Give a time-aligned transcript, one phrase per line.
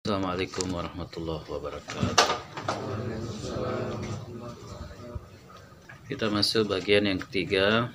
[0.00, 2.28] Assalamualaikum warahmatullahi wabarakatuh.
[6.08, 7.92] Kita masuk bagian yang ketiga,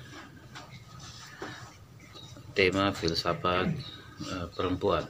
[2.54, 3.74] tema filsafat
[4.22, 5.02] uh, perempuan.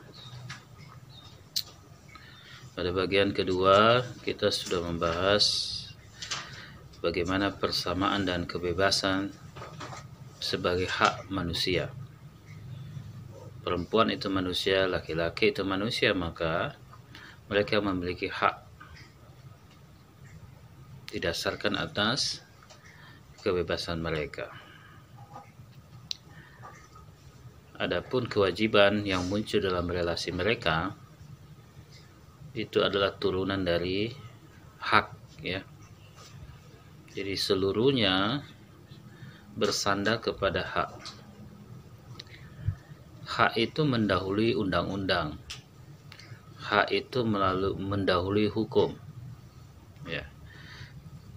[2.73, 5.45] Pada bagian kedua, kita sudah membahas
[7.05, 9.37] bagaimana persamaan dan kebebasan
[10.41, 11.93] sebagai hak manusia.
[13.61, 16.86] Perempuan itu manusia, laki-laki itu manusia, maka
[17.47, 18.67] mereka memiliki hak
[21.15, 22.43] didasarkan atas
[23.41, 24.51] kebebasan mereka.
[27.77, 30.97] Adapun kewajiban yang muncul dalam relasi mereka
[32.57, 34.09] itu adalah turunan dari
[34.81, 35.07] hak
[35.45, 35.61] ya.
[37.13, 38.43] Jadi seluruhnya
[39.57, 40.91] bersandar kepada hak
[43.25, 45.37] hak itu mendahului undang-undang
[46.67, 48.99] hak itu melalui mendahului hukum.
[50.07, 50.27] Ya.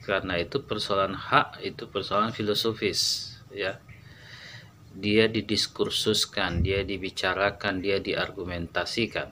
[0.02, 3.78] Karena itu persoalan hak itu persoalan filosofis ya.
[4.90, 9.30] Dia didiskursuskan dia dibicarakan dia diargumentasikan.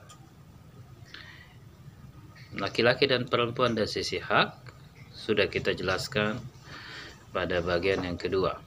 [2.62, 4.54] Laki-laki dan perempuan dari sisi hak
[5.18, 6.38] sudah kita jelaskan
[7.34, 8.62] pada bagian yang kedua.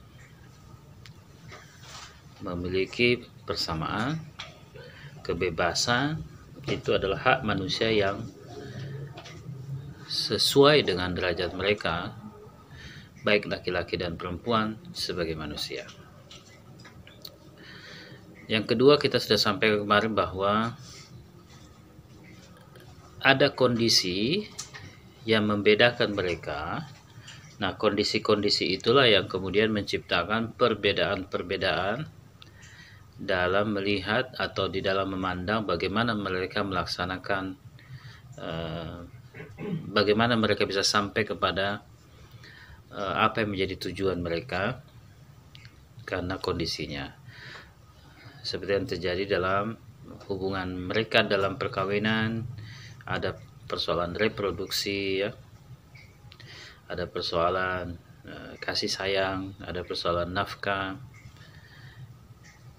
[2.44, 4.20] Memiliki persamaan,
[5.24, 6.31] kebebasan
[6.70, 8.22] itu adalah hak manusia yang
[10.06, 12.12] sesuai dengan derajat mereka,
[13.24, 15.88] baik laki-laki dan perempuan sebagai manusia.
[18.50, 20.76] Yang kedua kita sudah sampai kemarin bahwa
[23.22, 24.44] ada kondisi
[25.22, 26.90] yang membedakan mereka.
[27.62, 32.21] Nah, kondisi-kondisi itulah yang kemudian menciptakan perbedaan-perbedaan
[33.22, 37.54] dalam melihat atau di dalam memandang bagaimana mereka melaksanakan
[38.42, 39.06] uh,
[39.94, 41.86] bagaimana mereka bisa sampai kepada
[42.90, 44.82] uh, apa yang menjadi tujuan mereka
[46.02, 47.14] karena kondisinya.
[48.42, 49.78] Seperti yang terjadi dalam
[50.26, 52.42] hubungan mereka dalam perkawinan
[53.06, 53.38] ada
[53.70, 55.30] persoalan reproduksi ya.
[56.90, 57.94] Ada persoalan
[58.26, 61.11] uh, kasih sayang ada persoalan nafkah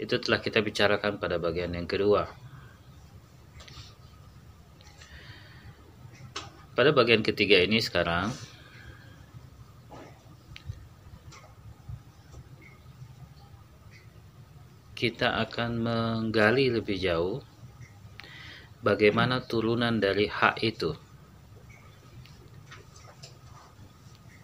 [0.03, 2.27] itu telah kita bicarakan pada bagian yang kedua.
[6.75, 8.35] Pada bagian ketiga ini sekarang
[14.91, 17.39] kita akan menggali lebih jauh
[18.83, 20.91] bagaimana turunan dari hak itu.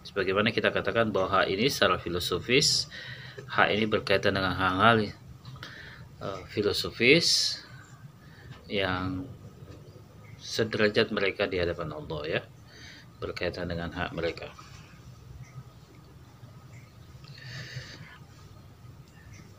[0.08, 2.88] Sebagaimana kita katakan bahwa hak ini secara filosofis,
[3.44, 5.19] hak ini berkaitan dengan hal-hal
[6.20, 7.58] uh, filosofis
[8.70, 9.26] yang
[10.40, 12.40] sederajat mereka di hadapan Allah ya
[13.20, 14.48] berkaitan dengan hak mereka.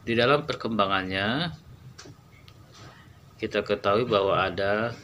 [0.01, 1.53] Di dalam perkembangannya
[3.37, 4.97] kita ketahui bahwa ada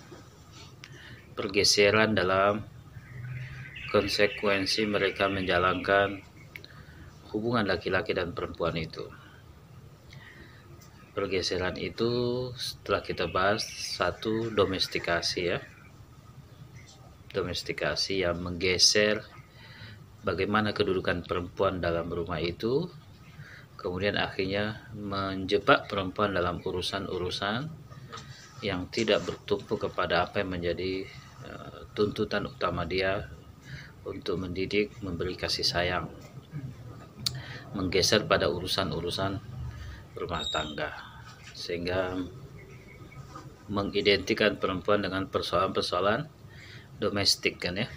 [1.38, 2.66] pergeseran dalam
[3.94, 6.26] konsekuensi mereka menjalankan
[7.30, 9.06] hubungan laki-laki dan perempuan itu
[11.18, 15.58] pergeseran itu setelah kita bahas satu domestikasi ya.
[17.34, 19.26] Domestikasi yang menggeser
[20.22, 22.86] bagaimana kedudukan perempuan dalam rumah itu
[23.82, 27.66] kemudian akhirnya menjebak perempuan dalam urusan-urusan
[28.62, 31.06] yang tidak bertumpu kepada apa yang menjadi
[31.50, 33.26] uh, tuntutan utama dia
[34.06, 36.10] untuk mendidik, memberi kasih sayang,
[37.74, 39.57] menggeser pada urusan-urusan
[40.18, 40.92] rumah tangga.
[41.54, 42.18] Sehingga
[43.70, 46.26] mengidentikan perempuan dengan persoalan-persoalan
[46.98, 47.88] domestik kan ya.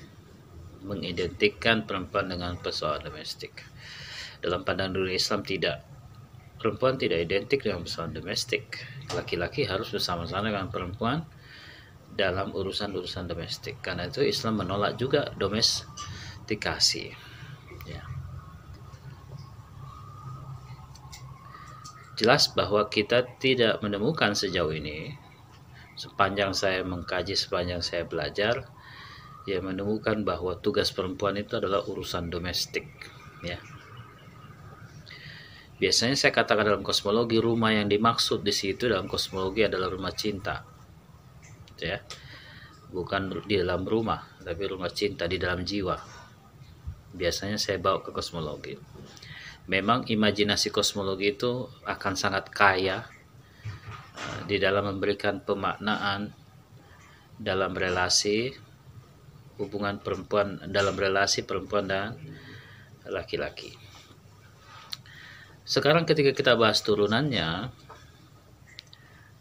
[0.84, 3.64] Mengidentikan perempuan dengan persoalan domestik.
[4.40, 5.84] Dalam pandangan dunia Islam tidak.
[6.60, 8.84] Perempuan tidak identik dengan persoalan domestik.
[9.16, 11.24] Laki-laki harus bersama-sama dengan perempuan
[12.12, 13.80] dalam urusan-urusan domestik.
[13.80, 17.29] Karena itu Islam menolak juga domestikasi
[22.20, 25.16] jelas bahwa kita tidak menemukan sejauh ini.
[25.96, 28.68] Sepanjang saya mengkaji sepanjang saya belajar
[29.48, 32.84] ya menemukan bahwa tugas perempuan itu adalah urusan domestik
[33.40, 33.56] ya.
[35.80, 40.60] Biasanya saya katakan dalam kosmologi rumah yang dimaksud di situ dalam kosmologi adalah rumah cinta
[41.80, 41.96] ya.
[42.92, 45.96] Bukan di dalam rumah tapi rumah cinta di dalam jiwa.
[47.16, 48.89] Biasanya saya bawa ke kosmologi
[49.66, 53.04] memang imajinasi kosmologi itu akan sangat kaya
[54.16, 56.32] uh, di dalam memberikan pemaknaan
[57.40, 58.52] dalam relasi
[59.60, 62.16] hubungan perempuan dalam relasi perempuan dan
[63.08, 63.76] laki-laki.
[65.64, 67.70] Sekarang ketika kita bahas turunannya,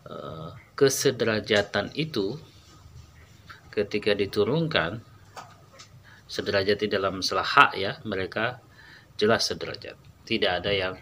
[0.08, 2.40] eh, kesederajatan itu
[3.74, 5.04] ketika diturunkan
[6.30, 8.62] sederajat di dalam masalah hak ya mereka
[9.18, 10.94] jelas sederajat tidak ada yang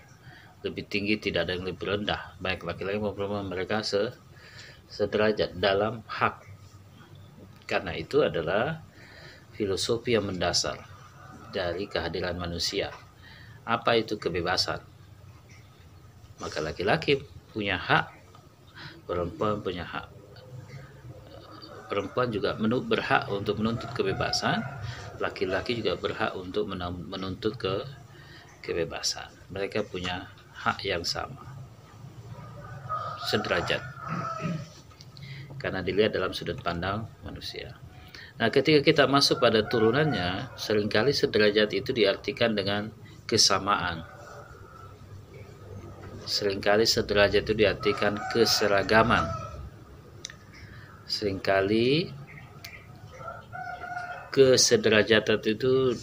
[0.64, 2.40] lebih tinggi tidak ada yang lebih rendah.
[2.40, 4.16] Baik laki-laki maupun perempuan mereka se
[4.88, 6.48] sederajat dalam hak.
[7.68, 8.80] Karena itu adalah
[9.52, 10.80] filosofi yang mendasar
[11.52, 12.96] dari kehadiran manusia.
[13.68, 14.80] Apa itu kebebasan?
[16.40, 17.20] Maka laki-laki
[17.52, 18.16] punya hak
[19.04, 20.08] perempuan punya hak.
[21.88, 24.64] Perempuan juga berhak untuk menuntut kebebasan
[25.18, 27.82] laki-laki juga berhak untuk menuntut ke
[28.68, 29.32] kebebasan.
[29.56, 30.28] Mereka punya
[30.60, 31.48] hak yang sama.
[33.32, 33.80] Sederajat.
[35.56, 37.80] Karena dilihat dalam sudut pandang manusia.
[38.38, 42.92] Nah, ketika kita masuk pada turunannya, sering kali sederajat itu diartikan dengan
[43.26, 44.06] kesamaan.
[46.28, 49.26] Seringkali sederajat itu diartikan keseragaman.
[51.08, 52.12] Seringkali
[54.28, 55.96] kesederajatan itu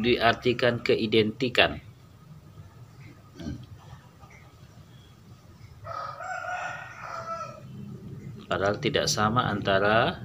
[0.00, 1.82] diartikan keidentikan.
[8.46, 10.22] Padahal tidak sama antara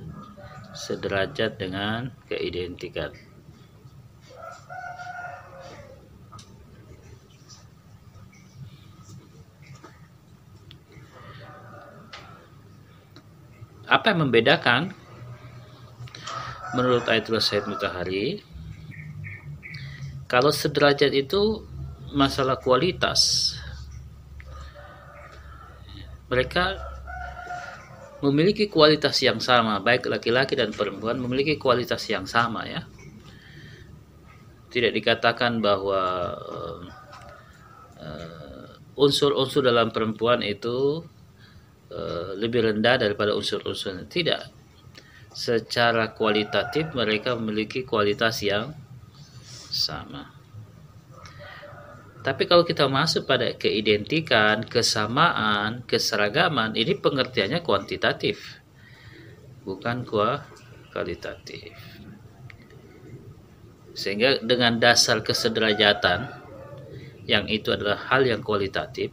[0.77, 3.09] sederajat dengan keidentikan.
[13.91, 14.95] Apa yang membedakan
[16.77, 18.39] menurut Ayatullah Said Mutahari
[20.31, 21.67] kalau sederajat itu
[22.15, 23.51] masalah kualitas
[26.31, 26.90] mereka
[28.21, 32.85] memiliki kualitas yang sama baik laki-laki dan perempuan memiliki kualitas yang sama ya
[34.71, 36.01] tidak dikatakan bahwa
[37.99, 41.03] uh, unsur-unsur dalam perempuan itu
[41.91, 44.47] uh, lebih rendah daripada unsur-unsur tidak
[45.31, 48.75] secara kualitatif mereka memiliki kualitas yang
[49.71, 50.40] sama.
[52.21, 58.61] Tapi kalau kita masuk pada keidentikan, kesamaan, keseragaman, ini pengertiannya kuantitatif,
[59.65, 61.73] bukan kualitatif.
[63.97, 66.29] Sehingga dengan dasar kesederajatan,
[67.25, 69.09] yang itu adalah hal yang kualitatif,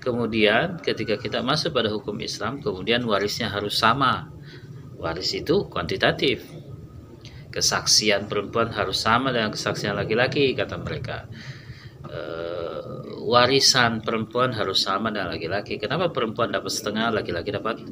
[0.00, 4.32] kemudian ketika kita masuk pada hukum Islam, kemudian warisnya harus sama
[4.98, 6.42] Waris itu kuantitatif.
[7.54, 11.30] Kesaksian perempuan harus sama dengan kesaksian laki-laki, kata mereka.
[12.08, 12.20] E,
[13.28, 15.76] warisan perempuan harus sama dengan laki-laki.
[15.76, 17.84] Kenapa perempuan dapat setengah, laki-laki dapat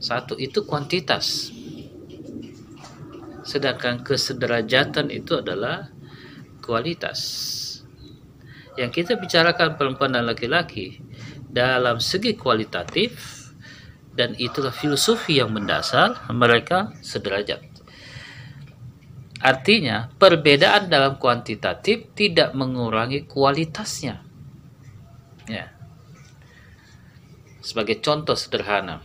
[0.00, 0.34] satu?
[0.40, 1.52] Itu kuantitas.
[3.44, 5.92] Sedangkan kesederajatan itu adalah
[6.64, 7.20] kualitas.
[8.80, 11.02] Yang kita bicarakan perempuan dan laki-laki
[11.50, 13.40] dalam segi kualitatif
[14.14, 17.69] dan itulah filosofi yang mendasar mereka sederajat.
[19.40, 24.20] Artinya, perbedaan dalam kuantitatif tidak mengurangi kualitasnya.
[25.48, 25.72] Ya.
[27.64, 29.00] Sebagai contoh sederhana.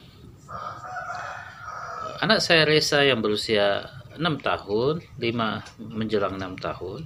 [2.19, 7.01] Anak saya Reza yang berusia 6 tahun, 5 menjelang 6 tahun,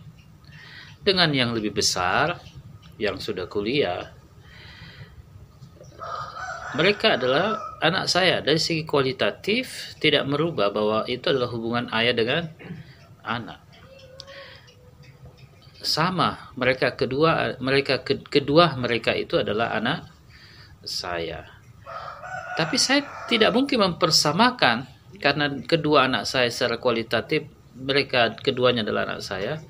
[1.05, 2.41] dengan yang lebih besar,
[2.97, 4.13] yang sudah kuliah,
[6.77, 12.45] mereka adalah anak saya dari segi kualitatif tidak merubah bahwa itu adalah hubungan ayah dengan
[13.23, 13.61] anak
[15.79, 20.11] sama mereka kedua mereka kedua mereka itu adalah anak
[20.83, 21.47] saya
[22.59, 24.87] tapi saya tidak mungkin mempersamakan
[25.23, 27.47] karena kedua anak saya secara kualitatif
[27.79, 29.63] mereka keduanya adalah anak saya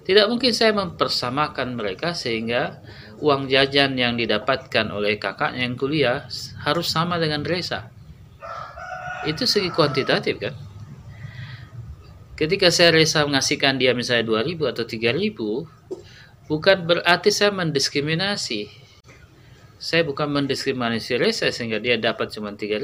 [0.00, 2.80] tidak mungkin saya mempersamakan mereka sehingga
[3.20, 6.24] uang jajan yang didapatkan oleh kakaknya yang kuliah
[6.64, 7.92] harus sama dengan Reza.
[9.28, 10.54] Itu segi kuantitatif kan.
[12.40, 18.72] Ketika saya Reza mengasihkan dia misalnya 2000 atau 3000, bukan berarti saya mendiskriminasi.
[19.76, 22.80] Saya bukan mendiskriminasi Reza sehingga dia dapat cuma 3000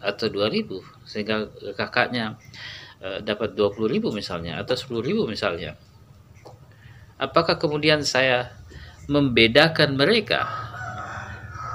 [0.00, 2.36] atau 2000 sehingga kakaknya
[3.00, 5.76] uh, dapat 20000 misalnya atau 10000 misalnya
[7.20, 8.48] Apakah kemudian saya
[9.04, 10.48] membedakan mereka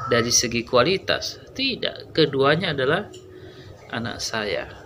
[0.10, 1.38] dari segi kualitas?
[1.54, 3.06] Tidak, keduanya adalah
[3.94, 4.85] anak saya.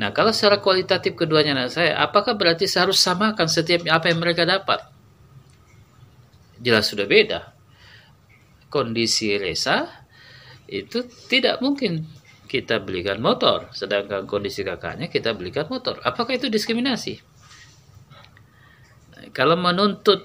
[0.00, 4.16] Nah, kalau secara kualitatif keduanya anak saya, apakah berarti saya harus samakan setiap apa yang
[4.16, 4.80] mereka dapat?
[6.56, 7.52] Jelas sudah beda.
[8.72, 9.84] Kondisi Reza
[10.72, 12.08] itu tidak mungkin
[12.48, 16.00] kita belikan motor, sedangkan kondisi kakaknya kita belikan motor.
[16.00, 17.20] Apakah itu diskriminasi?
[19.36, 20.24] Kalau menuntut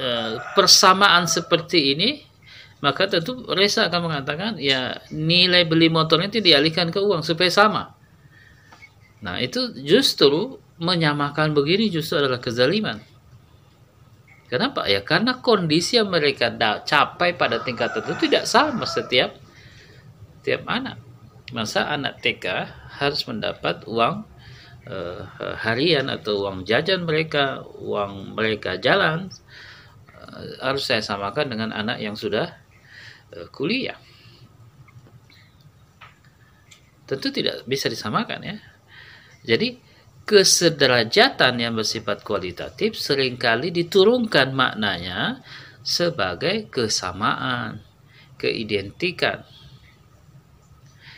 [0.00, 0.08] e,
[0.56, 2.24] persamaan seperti ini,
[2.80, 8.01] maka tentu Reza akan mengatakan ya nilai beli motornya itu dialihkan ke uang supaya sama.
[9.22, 12.98] Nah itu justru menyamakan begini justru adalah kezaliman.
[14.50, 14.84] Kenapa?
[14.84, 16.52] Ya karena kondisi yang mereka
[16.84, 19.32] capai pada tingkat tertentu tidak sama setiap
[20.44, 21.00] tiap anak.
[21.54, 22.68] Masa anak TK
[23.00, 24.26] harus mendapat uang
[24.90, 25.22] uh,
[25.62, 29.30] harian atau uang jajan mereka, uang mereka jalan
[30.12, 32.52] uh, harus saya samakan dengan anak yang sudah
[33.32, 33.96] uh, kuliah.
[37.06, 38.56] Tentu tidak bisa disamakan ya.
[39.42, 39.78] Jadi
[40.22, 45.42] kesederajatan yang bersifat kualitatif sering kali diturunkan maknanya
[45.82, 47.82] sebagai kesamaan,
[48.38, 49.42] keidentikan.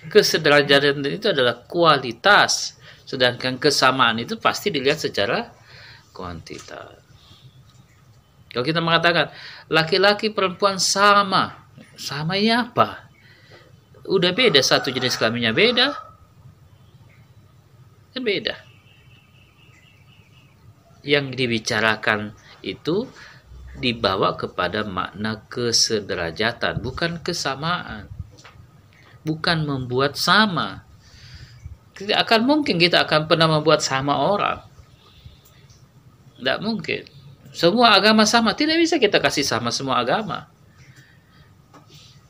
[0.09, 5.52] Kesederajatan itu adalah kualitas, sedangkan kesamaan itu pasti dilihat secara
[6.12, 7.04] kuantitas.
[8.52, 9.33] Kalau kita mengatakan
[9.69, 11.66] laki-laki perempuan sama,
[11.97, 13.11] sama ini apa?
[14.04, 16.13] Udah beda satu jenis kelaminnya beda,
[18.14, 18.54] kan beda.
[21.04, 22.33] Yang dibicarakan
[22.64, 23.11] itu
[23.76, 28.14] dibawa kepada makna kesederajatan, bukan kesamaan
[29.25, 30.85] bukan membuat sama.
[31.97, 34.61] Tidak akan mungkin kita akan pernah membuat sama orang.
[36.38, 37.02] Tidak mungkin.
[37.50, 38.52] Semua agama sama.
[38.52, 40.52] Tidak bisa kita kasih sama semua agama.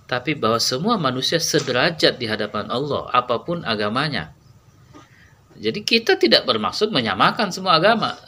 [0.05, 4.37] Tapi bahwa semua manusia sederajat di hadapan Allah, apa pun agamanya.
[5.59, 8.19] Jadi kita tidak bermaksud menyamakan semua agama.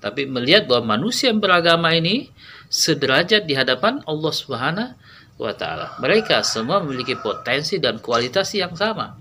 [0.00, 2.28] Tapi melihat bahwa manusia yang beragama ini
[2.68, 4.94] sederajat di hadapan Allah Subhanahu
[5.40, 5.96] wa taala.
[5.98, 9.16] Mereka semua memiliki potensi dan kualitas yang sama.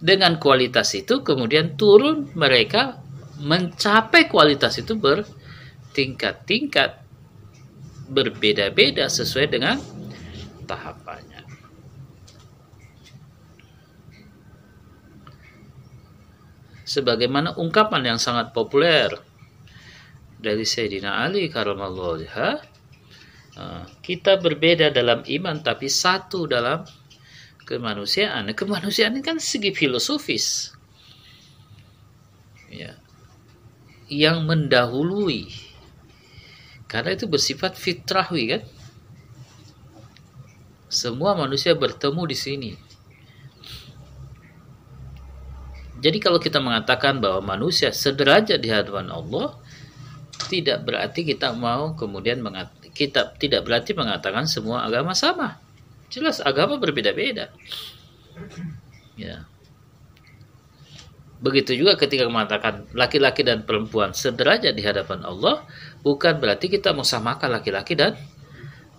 [0.00, 2.96] Dengan kualitas itu kemudian turun mereka
[3.36, 7.04] mencapai kualitas itu bertingkat-tingkat
[8.08, 9.76] berbeda-beda sesuai dengan
[10.64, 11.29] tahapannya.
[16.90, 19.14] Sebagaimana ungkapan yang sangat populer
[20.42, 22.26] dari Sayyidina Ali karamallahu
[23.60, 26.82] Ah, kita berbeda dalam iman tapi satu dalam
[27.62, 28.50] kemanusiaan.
[28.54, 30.74] Kemanusiaan ini kan segi filosofis.
[32.70, 32.98] Ya.
[34.10, 35.50] Yang mendahului.
[36.90, 38.62] Karena itu bersifat fitrahwi kan.
[40.90, 42.70] Semua manusia bertemu di sini.
[46.00, 49.56] Jadi kalau kita mengatakan bahwa manusia sederajat di hadapan Allah,
[50.48, 55.60] tidak berarti kita mau kemudian mengatakan kita tidak berarti mengatakan semua agama sama.
[56.10, 57.54] Jelas agama berbeda-beda.
[59.14, 59.46] Ya.
[61.40, 65.64] Begitu juga ketika mengatakan laki-laki dan perempuan sederajat di hadapan Allah,
[66.04, 68.18] bukan berarti kita mau samakan laki-laki dan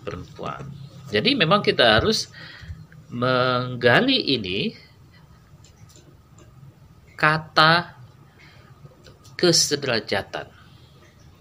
[0.02, 0.66] perempuan.
[1.14, 2.32] Jadi memang kita harus
[3.12, 4.74] menggali ini
[7.22, 7.94] kata
[9.38, 10.50] kesederajatan.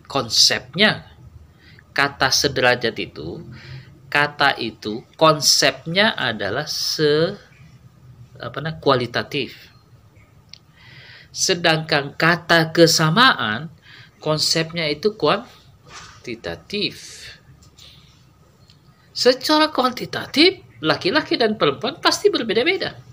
[0.06, 1.10] Konsepnya
[1.90, 3.42] kata sederajat itu
[4.14, 7.34] kata itu konsepnya adalah se
[8.38, 9.74] apa namanya kualitatif.
[11.34, 13.74] Sedangkan kata kesamaan
[14.22, 16.94] konsepnya itu kuantitatif.
[19.18, 23.11] Secara kuantitatif laki-laki dan perempuan pasti berbeda-beda.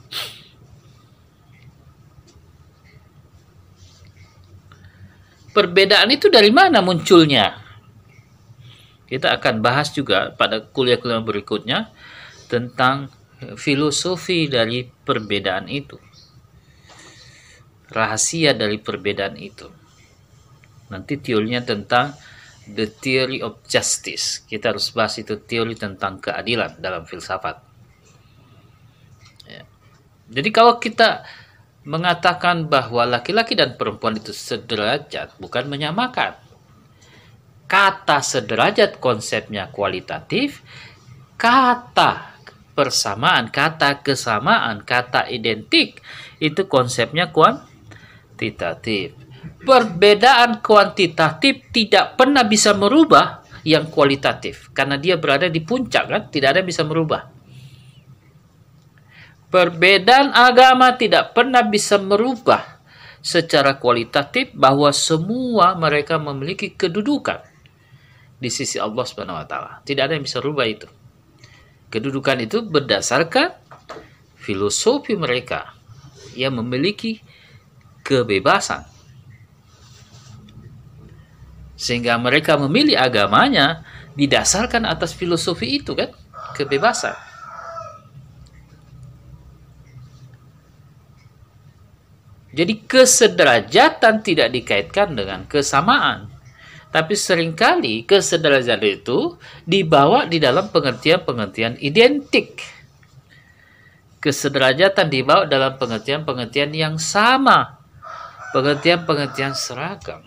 [5.59, 7.59] Perbedaan itu dari mana munculnya?
[9.11, 11.91] Kita akan bahas juga pada kuliah-kuliah berikutnya
[12.47, 13.11] tentang
[13.59, 15.99] filosofi dari perbedaan itu.
[17.91, 19.67] Rahasia dari perbedaan itu.
[20.95, 22.15] Nanti teorinya tentang
[22.69, 24.45] the theory of justice.
[24.45, 27.57] Kita harus bahas itu teori tentang keadilan dalam filsafat.
[29.49, 29.65] Ya.
[30.29, 31.25] Jadi kalau kita
[31.89, 36.37] mengatakan bahwa laki-laki dan perempuan itu sederajat, bukan menyamakan
[37.69, 40.65] kata sederajat konsepnya kualitatif,
[41.37, 42.41] kata
[42.73, 46.01] persamaan, kata kesamaan, kata identik
[46.41, 49.15] itu konsepnya kuantitatif.
[49.63, 56.57] Perbedaan kuantitatif tidak pernah bisa merubah yang kualitatif karena dia berada di puncak kan, tidak
[56.57, 57.38] ada yang bisa merubah.
[59.49, 62.79] Perbedaan agama tidak pernah bisa merubah
[63.25, 67.41] secara kualitatif bahwa semua mereka memiliki kedudukan
[68.39, 69.81] di sisi Allah Subhanahu wa taala.
[69.83, 70.87] Tidak ada yang bisa rubah itu.
[71.89, 73.57] Kedudukan itu berdasarkan
[74.37, 75.73] filosofi mereka
[76.37, 77.25] yang memiliki
[78.05, 78.85] kebebasan
[81.79, 83.87] sehingga mereka memilih agamanya
[84.19, 86.11] didasarkan atas filosofi itu kan
[86.59, 87.28] kebebasan
[92.59, 96.27] jadi kesederajatan tidak dikaitkan dengan kesamaan
[96.91, 102.59] tapi sering kali kesederajatan itu dibawa di dalam pengertian-pengertian identik
[104.19, 107.79] kesederajatan dibawa dalam pengertian-pengertian yang sama
[108.51, 110.27] pengertian-pengertian seragam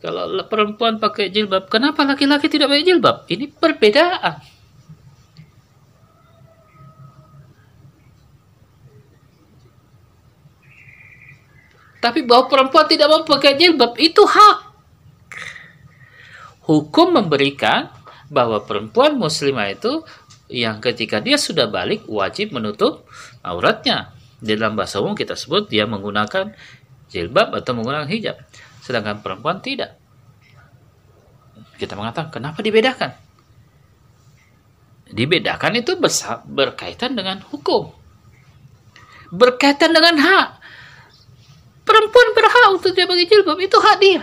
[0.00, 3.28] kalau perempuan pakai jilbab, kenapa laki-laki tidak pakai jilbab?
[3.28, 4.40] Ini perbedaan.
[12.00, 14.58] Tapi bahwa perempuan tidak mau pakai jilbab itu hak.
[16.64, 17.92] Hukum memberikan
[18.32, 20.00] bahwa perempuan muslimah itu
[20.48, 23.04] yang ketika dia sudah balik wajib menutup
[23.44, 24.16] auratnya.
[24.40, 26.56] Di dalam bahasa umum kita sebut dia menggunakan
[27.12, 28.40] jilbab atau menggunakan hijab
[28.80, 30.00] sedangkan perempuan tidak.
[31.76, 33.14] Kita mengatakan, kenapa dibedakan?
[35.10, 35.96] Dibedakan itu
[36.44, 37.88] berkaitan dengan hukum.
[39.32, 40.59] Berkaitan dengan hak.
[41.84, 44.22] Perempuan berhak untuk dia pakai jilbab, itu hak dia.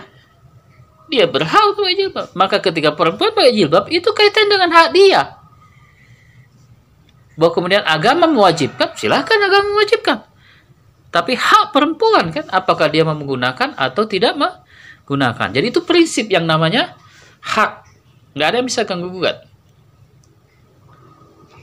[1.08, 2.26] Dia berhak untuk pakai jilbab.
[2.36, 5.36] Maka ketika perempuan pakai jilbab, itu kaitan dengan hak dia.
[7.38, 10.26] Bahwa kemudian agama mewajibkan, silahkan agama mewajibkan.
[11.08, 15.48] Tapi hak perempuan kan, apakah dia menggunakan atau tidak menggunakan.
[15.54, 16.98] Jadi itu prinsip yang namanya
[17.40, 17.86] hak.
[18.36, 19.48] Nggak ada yang bisa ganggu gugat.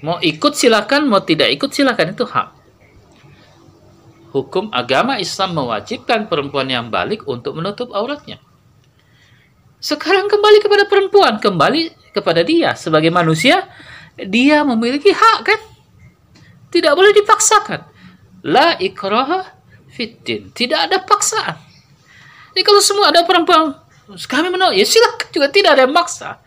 [0.01, 2.54] Mau ikut silakan, mau tidak ikut silakan itu hak.
[4.35, 8.43] Hukum agama Islam mewajibkan perempuan yang balik untuk menutup auratnya.
[9.79, 13.63] Sekarang kembali kepada perempuan, kembali kepada dia sebagai manusia,
[14.19, 15.59] dia memiliki hak kan?
[16.67, 17.87] Tidak boleh dipaksakan.
[18.43, 19.55] La ikraha
[19.87, 20.51] fitin.
[20.51, 21.55] Tidak ada paksaan.
[22.51, 23.71] Jadi kalau semua ada perempuan,
[24.27, 26.43] kami menolak, ya silakan juga tidak ada yang maksa.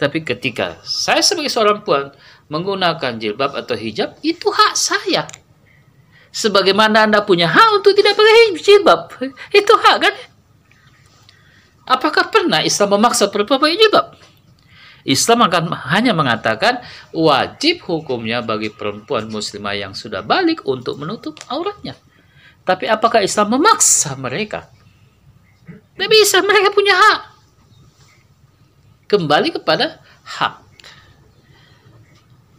[0.00, 2.08] Tapi ketika saya sebagai seorang puan
[2.54, 5.26] menggunakan jilbab atau hijab, itu hak saya.
[6.30, 9.10] Sebagaimana Anda punya hak untuk tidak pakai jilbab.
[9.50, 10.14] Itu hak kan?
[11.90, 14.14] Apakah pernah Islam memaksa perempuan pakai jilbab?
[15.04, 16.80] Islam akan hanya mengatakan
[17.12, 21.92] wajib hukumnya bagi perempuan muslimah yang sudah balik untuk menutup auratnya.
[22.64, 24.72] Tapi apakah Islam memaksa mereka?
[25.68, 27.20] Tidak bisa, mereka punya hak.
[29.04, 30.63] Kembali kepada hak.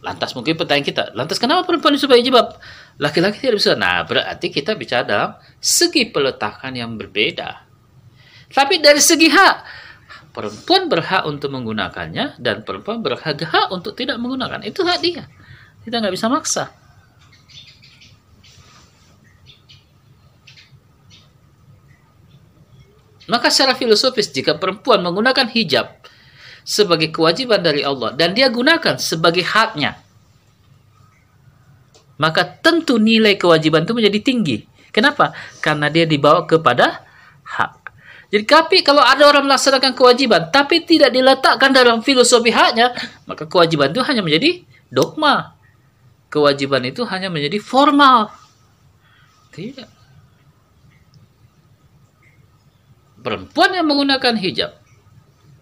[0.06, 2.62] Lantas mungkin pertanyaan kita, lantas kenapa perempuan supaya jilbab?
[3.02, 3.74] Laki-laki tidak bisa.
[3.74, 7.66] Nah, berarti kita bicara dalam segi peletakan yang berbeda.
[8.54, 9.56] Tapi dari segi hak,
[10.36, 14.60] Perempuan berhak untuk menggunakannya dan perempuan berhak hak untuk tidak menggunakan.
[14.68, 15.24] Itu hak dia.
[15.80, 16.68] Kita nggak bisa maksa.
[23.32, 26.04] Maka secara filosofis jika perempuan menggunakan hijab
[26.66, 30.02] sebagai kewajiban dari Allah dan dia gunakan sebagai haknya,
[32.18, 34.56] maka tentu nilai kewajiban itu menjadi tinggi.
[34.90, 35.30] Kenapa?
[35.62, 37.06] Karena dia dibawa kepada
[37.46, 37.86] hak.
[38.34, 42.90] Jadi tapi kalau ada orang melaksanakan kewajiban tapi tidak diletakkan dalam filosofi haknya,
[43.30, 45.54] maka kewajiban itu hanya menjadi dogma.
[46.26, 48.34] Kewajiban itu hanya menjadi formal.
[49.54, 49.86] Tidak.
[53.22, 54.85] Perempuan yang menggunakan hijab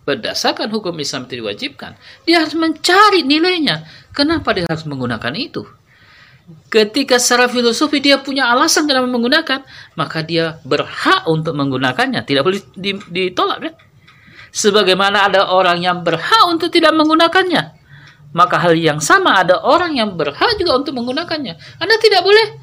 [0.05, 1.97] berdasarkan hukum Islam itu diwajibkan,
[2.29, 3.89] dia harus mencari nilainya.
[4.13, 5.65] Kenapa dia harus menggunakan itu?
[6.69, 9.65] Ketika secara filosofi dia punya alasan kenapa menggunakan,
[9.97, 12.21] maka dia berhak untuk menggunakannya.
[12.21, 12.61] Tidak boleh
[13.09, 13.75] ditolak kan?
[14.53, 17.75] Sebagaimana ada orang yang berhak untuk tidak menggunakannya,
[18.37, 21.81] maka hal yang sama ada orang yang berhak juga untuk menggunakannya.
[21.81, 22.61] Anda tidak boleh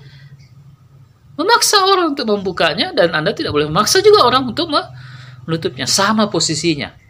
[1.42, 5.90] memaksa orang untuk membukanya dan Anda tidak boleh memaksa juga orang untuk menutupnya.
[5.90, 7.01] Sama posisinya.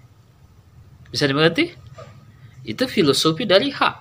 [1.12, 1.70] Bisa dimengerti?
[2.64, 3.96] Itu filosofi dari hak.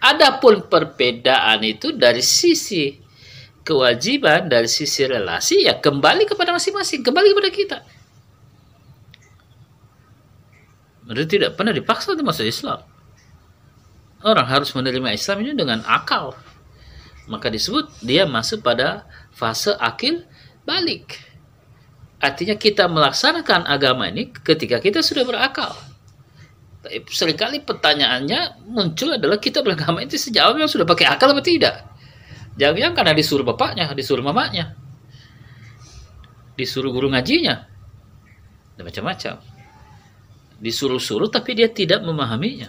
[0.00, 2.96] Adapun perbedaan itu dari sisi
[3.60, 7.78] kewajiban, dari sisi relasi, ya kembali kepada masing-masing, kembali kepada kita.
[11.04, 12.80] Mereka tidak pernah dipaksa untuk masuk Islam.
[14.20, 16.36] Orang harus menerima Islam ini dengan akal.
[17.26, 20.24] Maka disebut dia masuk pada fase akil
[20.64, 21.18] balik.
[22.20, 25.72] Artinya kita melaksanakan agama ini ketika kita sudah berakal.
[26.80, 31.44] Tapi sering kali pertanyaannya muncul adalah kita beragama itu sejak awal sudah pakai akal atau
[31.44, 31.84] tidak?
[32.60, 34.76] Jangan-jangan karena disuruh bapaknya, disuruh mamanya,
[36.60, 37.56] disuruh guru ngajinya,
[38.76, 39.36] dan macam-macam.
[40.60, 42.68] disuruh-suruh tapi dia tidak memahaminya.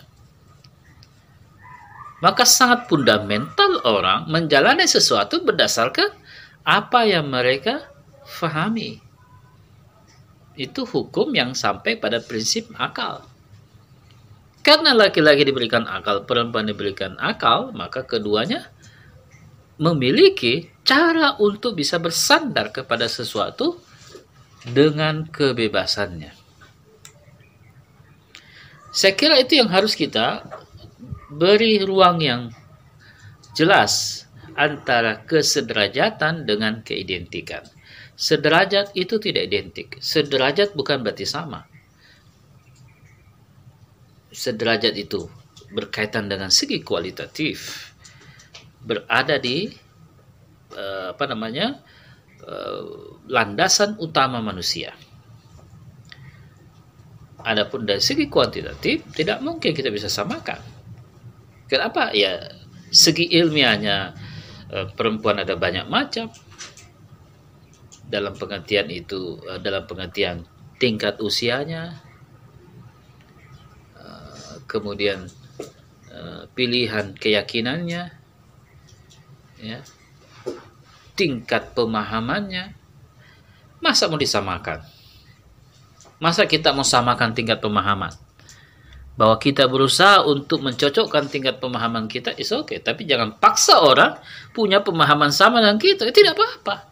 [2.24, 6.08] Maka sangat fundamental orang menjalani sesuatu berdasarkan
[6.64, 7.84] apa yang mereka
[8.24, 9.11] fahami.
[10.56, 13.24] Itu hukum yang sampai pada prinsip akal.
[14.62, 18.70] Karena laki-laki diberikan akal, perempuan diberikan akal, maka keduanya
[19.82, 23.82] memiliki cara untuk bisa bersandar kepada sesuatu
[24.62, 26.38] dengan kebebasannya.
[28.94, 30.46] Saya kira itu yang harus kita
[31.32, 32.42] beri ruang yang
[33.56, 37.64] jelas antara kesederajatan dengan keidentikan.
[38.22, 39.98] Sederajat itu tidak identik.
[39.98, 41.66] Sederajat bukan berarti sama.
[44.30, 45.26] Sederajat itu
[45.74, 47.90] berkaitan dengan segi kualitatif.
[48.86, 49.74] Berada di
[50.78, 51.82] uh, apa namanya?
[52.46, 54.94] Uh, landasan utama manusia.
[57.42, 60.62] Adapun dari segi kuantitatif tidak mungkin kita bisa samakan.
[61.66, 62.14] Kenapa?
[62.14, 62.54] Ya
[62.94, 64.14] segi ilmiahnya
[64.70, 66.30] uh, perempuan ada banyak macam,
[68.12, 70.44] dalam pengertian itu uh, dalam pengertian
[70.76, 71.96] tingkat usianya
[73.96, 75.32] uh, kemudian
[76.12, 78.12] uh, pilihan keyakinannya
[79.64, 79.80] ya
[81.16, 82.76] tingkat pemahamannya
[83.80, 84.84] masa mau disamakan?
[86.22, 88.14] Masa kita mau samakan tingkat pemahaman?
[89.18, 92.80] Bahwa kita berusaha untuk mencocokkan tingkat pemahaman kita is oke okay.
[92.82, 94.18] tapi jangan paksa orang
[94.54, 96.10] punya pemahaman sama dengan kita.
[96.10, 96.91] Tidak apa-apa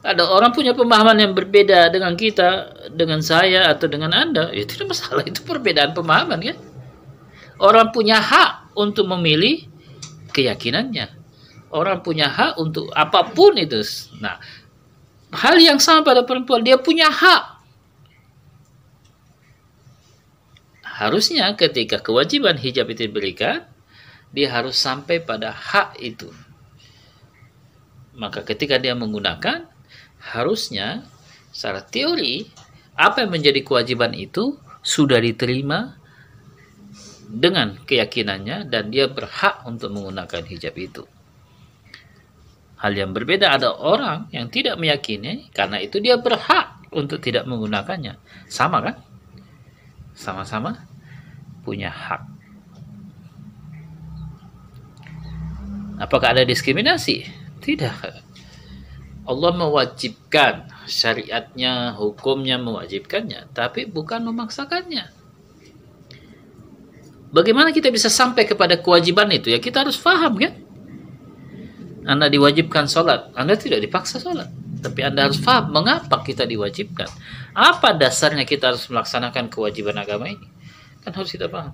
[0.00, 4.96] ada orang punya pemahaman yang berbeda dengan kita, dengan saya atau dengan Anda, ya tidak
[4.96, 6.58] masalah, itu perbedaan pemahaman kan.
[7.60, 9.68] Orang punya hak untuk memilih
[10.32, 11.12] keyakinannya.
[11.70, 13.84] Orang punya hak untuk apa pun itu.
[14.24, 14.40] Nah,
[15.36, 17.60] hal yang sama pada perempuan, dia punya hak.
[20.80, 23.68] Harusnya ketika kewajiban hijab itu diberikan,
[24.32, 26.32] dia harus sampai pada hak itu.
[28.16, 29.68] Maka ketika dia menggunakan,
[30.20, 31.08] harusnya
[31.50, 32.46] secara teori
[32.94, 35.96] apa yang menjadi kewajiban itu sudah diterima
[37.30, 41.04] dengan keyakinannya dan dia berhak untuk menggunakan hijab itu.
[42.80, 48.18] Hal yang berbeda ada orang yang tidak meyakini karena itu dia berhak untuk tidak menggunakannya.
[48.48, 48.96] Sama kan?
[50.16, 50.88] Sama-sama
[51.62, 52.22] punya hak.
[56.00, 57.28] Apakah ada diskriminasi?
[57.60, 58.29] Tidak.
[59.30, 65.06] Allah mewajibkan syariatnya, hukumnya mewajibkannya, tapi bukan memaksakannya.
[67.30, 69.54] Bagaimana kita bisa sampai kepada kewajiban itu?
[69.54, 70.58] Ya kita harus paham kan?
[72.02, 74.50] Anda diwajibkan sholat, Anda tidak dipaksa sholat.
[74.82, 77.06] Tapi Anda harus paham mengapa kita diwajibkan.
[77.54, 80.48] Apa dasarnya kita harus melaksanakan kewajiban agama ini?
[81.06, 81.70] Kan harus kita paham.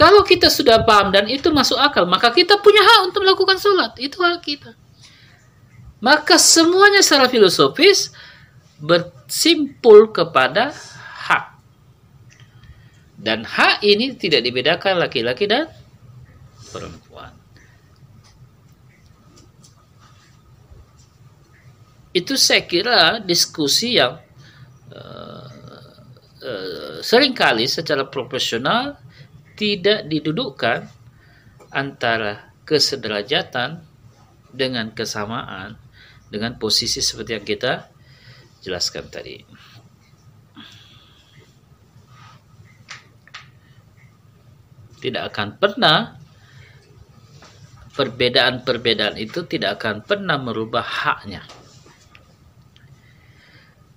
[0.00, 3.92] Kalau kita sudah paham dan itu masuk akal, maka kita punya hak untuk melakukan sholat.
[4.00, 4.85] Itu hak kita.
[6.06, 8.14] Maka semuanya secara filosofis
[8.78, 10.70] bersimpul kepada
[11.26, 11.58] hak.
[13.18, 15.66] Dan hak ini tidak dibedakan laki-laki dan
[16.70, 17.34] perempuan.
[22.14, 24.22] Itu saya kira diskusi yang
[24.94, 25.48] uh,
[26.38, 28.94] uh, sering kali secara profesional
[29.58, 30.86] tidak didudukkan
[31.74, 33.82] antara kesederajatan
[34.54, 35.85] dengan kesamaan
[36.26, 37.72] dengan posisi seperti yang kita
[38.62, 39.36] jelaskan tadi.
[44.96, 46.18] Tidak akan pernah
[47.94, 51.46] perbedaan-perbedaan itu tidak akan pernah merubah haknya.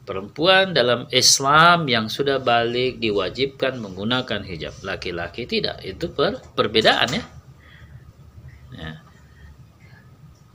[0.06, 4.74] Perempuan dalam Islam yang sudah balik diwajibkan menggunakan hijab.
[4.82, 5.86] Laki-laki tidak.
[5.86, 7.24] Itu per perbedaan ya.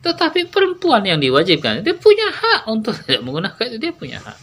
[0.05, 4.37] Tetapi perempuan yang diwajibkan, dia punya hak untuk tidak menggunakan itu, dia punya hak.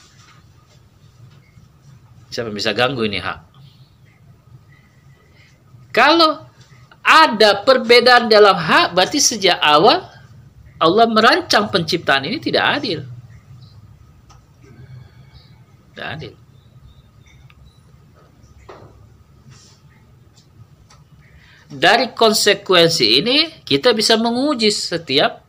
[2.34, 3.40] Siapa bisa ganggu ini hak?
[5.94, 6.50] Kalau
[7.06, 10.02] ada perbedaan dalam hak, berarti sejak awal
[10.82, 13.06] Allah merancang penciptaan ini tidak adil.
[15.94, 16.34] Tidak adil.
[21.72, 25.41] Dari konsekuensi ini kita bisa menguji setiap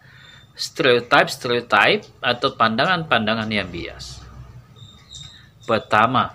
[0.63, 4.23] stereotip-stereotip atau pandangan-pandangan yang bias.
[5.67, 6.31] Pertama,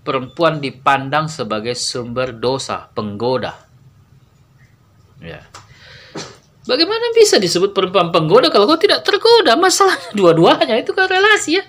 [0.00, 3.52] perempuan dipandang sebagai sumber dosa, penggoda.
[5.20, 5.44] Ya.
[6.64, 9.52] Bagaimana bisa disebut perempuan penggoda kalau kau tidak tergoda?
[9.58, 11.64] Masalahnya dua-duanya itu kan relasi ya.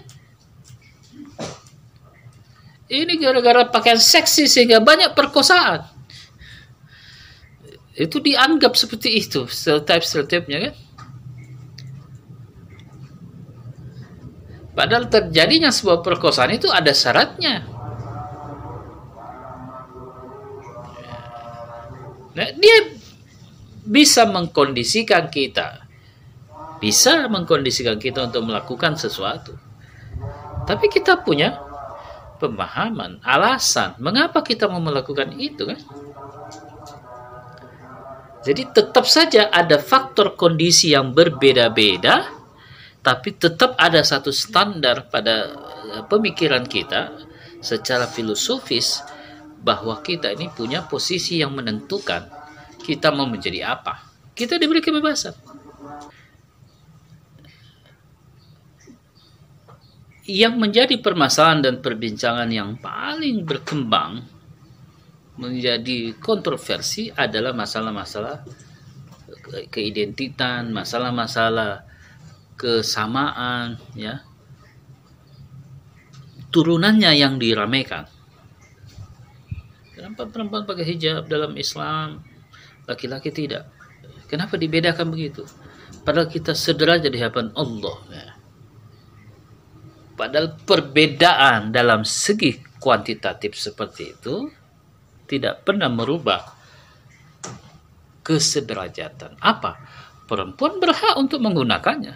[2.93, 5.92] ini gara-gara pakaian seksi sehingga banyak perkosaan.
[7.93, 10.75] Itu dianggap seperti itu, stereotype-stereotipnya kan.
[14.73, 17.69] Padahal terjadinya sebuah perkosaan itu ada syaratnya.
[22.33, 22.77] Nah, dia
[23.85, 25.85] bisa mengkondisikan kita.
[26.81, 29.53] Bisa mengkondisikan kita untuk melakukan sesuatu.
[30.65, 31.61] Tapi kita punya
[32.41, 35.79] pemahaman, alasan mengapa kita mau melakukan itu kan?
[38.43, 42.27] Jadi tetap saja ada faktor kondisi yang berbeda-beda,
[42.99, 45.35] tapi tetap ada satu standar pada
[45.95, 47.15] eh, pemikiran kita
[47.63, 48.99] secara filosofis
[49.63, 52.27] bahwa kita ini punya posisi yang menentukan
[52.83, 54.03] kita mau menjadi apa.
[54.35, 55.31] Kita diberi kebebasan.
[60.27, 64.23] Yang menjadi permasalahan dan perbincangan yang paling berkembang
[65.37, 68.45] menjadi kontroversi adalah masalah-masalah
[69.73, 71.83] keidentitan, masalah-masalah
[72.53, 74.21] kesamaan, ya.
[76.53, 78.05] Turunannya yang diramaikan.
[79.97, 82.21] Kenapa perempuan pakai hijab dalam Islam,
[82.85, 83.65] laki-laki tidak?
[84.29, 85.41] Kenapa dibedakan begitu?
[86.05, 87.97] Padahal kita sederajat di hadapan Allah.
[88.11, 88.29] Ya.
[90.13, 94.51] Padahal perbedaan dalam segi kuantitatif seperti itu
[95.27, 96.43] tidak pernah merubah
[98.23, 99.37] kesederajatan.
[99.43, 99.77] Apa?
[100.23, 102.15] Perempuan berhak untuk menggunakannya.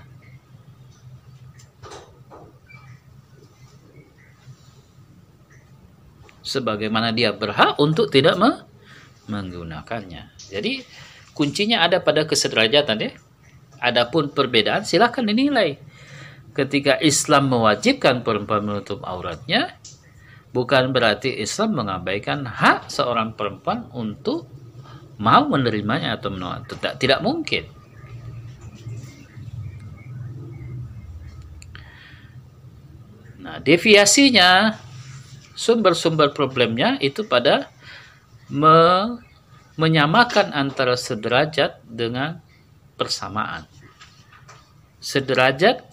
[6.47, 8.63] Sebagaimana dia berhak untuk tidak me
[9.27, 10.31] menggunakannya.
[10.47, 10.79] Jadi
[11.35, 13.11] kuncinya ada pada kesederajatan ya.
[13.83, 15.75] Adapun perbedaan silahkan dinilai.
[16.55, 19.77] Ketika Islam mewajibkan perempuan menutup auratnya,
[20.57, 24.49] bukan berarti Islam mengabaikan hak seorang perempuan untuk
[25.21, 26.65] mau menerimanya atau menolak.
[26.65, 27.69] Tidak, tidak mungkin.
[33.37, 34.73] Nah, deviasinya
[35.53, 37.69] sumber-sumber problemnya itu pada
[38.49, 38.77] me
[39.77, 42.41] menyamakan antara sederajat dengan
[42.97, 43.69] persamaan.
[44.97, 45.85] Sederajat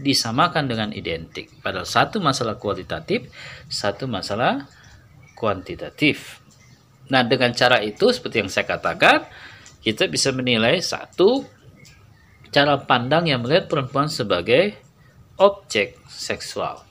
[0.00, 1.52] disamakan dengan identik.
[1.60, 3.28] Padahal satu masalah kualitatif,
[3.68, 4.66] satu masalah
[5.36, 6.40] kuantitatif.
[7.12, 9.28] Nah, dengan cara itu seperti yang saya katakan,
[9.84, 11.44] kita bisa menilai satu
[12.50, 14.76] cara pandang yang melihat perempuan sebagai
[15.38, 16.84] objek seksual.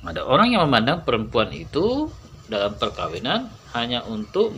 [0.00, 2.08] Ada orang yang memandang perempuan itu
[2.48, 4.56] dalam perkawinan hanya untuk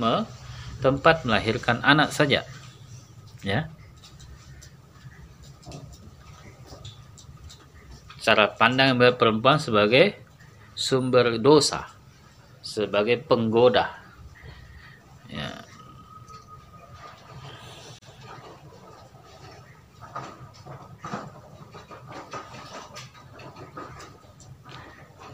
[0.80, 2.46] tempat melahirkan anak saja
[3.42, 3.70] ya.
[8.22, 10.14] Cara pandang perempuan sebagai
[10.78, 11.90] sumber dosa
[12.62, 13.90] sebagai penggoda.
[15.26, 15.66] Ya.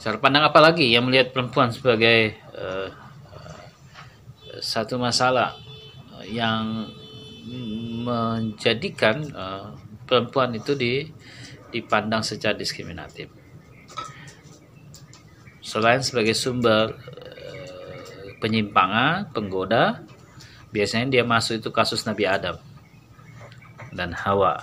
[0.01, 2.89] Cara pandang apa lagi yang melihat perempuan sebagai uh,
[4.65, 5.53] satu masalah
[6.25, 6.89] yang
[8.05, 9.73] menjadikan uh,
[10.05, 11.09] perempuan itu di,
[11.73, 13.29] dipandang secara diskriminatif.
[15.61, 20.05] Selain sebagai sumber uh, penyimpangan, penggoda,
[20.73, 22.57] biasanya dia masuk itu kasus Nabi Adam
[23.93, 24.57] dan Hawa.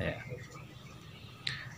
[0.00, 0.18] Ya.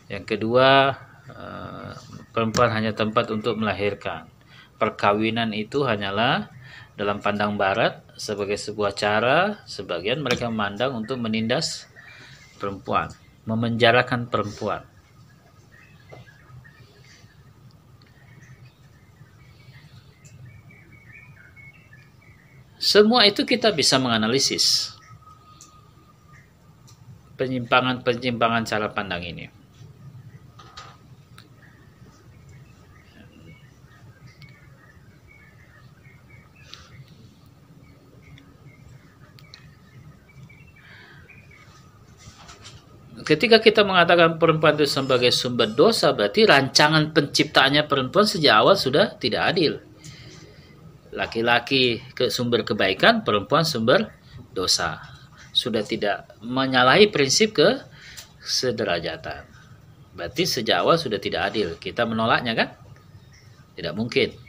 [0.06, 0.94] Yang kedua,
[1.30, 1.90] uh,
[2.30, 4.30] perempuan hanya tempat untuk melahirkan.
[4.76, 6.55] Perkawinan itu hanyalah
[6.96, 11.84] dalam pandang barat sebagai sebuah cara sebagian mereka memandang untuk menindas
[12.56, 13.12] perempuan,
[13.44, 14.82] memenjarakan perempuan.
[22.80, 24.96] Semua itu kita bisa menganalisis
[27.36, 29.55] penyimpangan-penyimpangan cara pandang ini.
[43.26, 49.18] Ketika kita mengatakan perempuan itu sebagai sumber dosa, berarti rancangan penciptaannya perempuan sejak awal sudah
[49.18, 49.82] tidak adil.
[51.10, 54.14] Laki-laki ke sumber kebaikan, perempuan sumber
[54.54, 55.02] dosa.
[55.50, 57.82] Sudah tidak menyalahi prinsip ke
[58.38, 59.42] sederajatan.
[60.14, 61.74] Berarti sejak awal sudah tidak adil.
[61.76, 62.68] Kita menolaknya kan?
[63.74, 64.45] Tidak mungkin.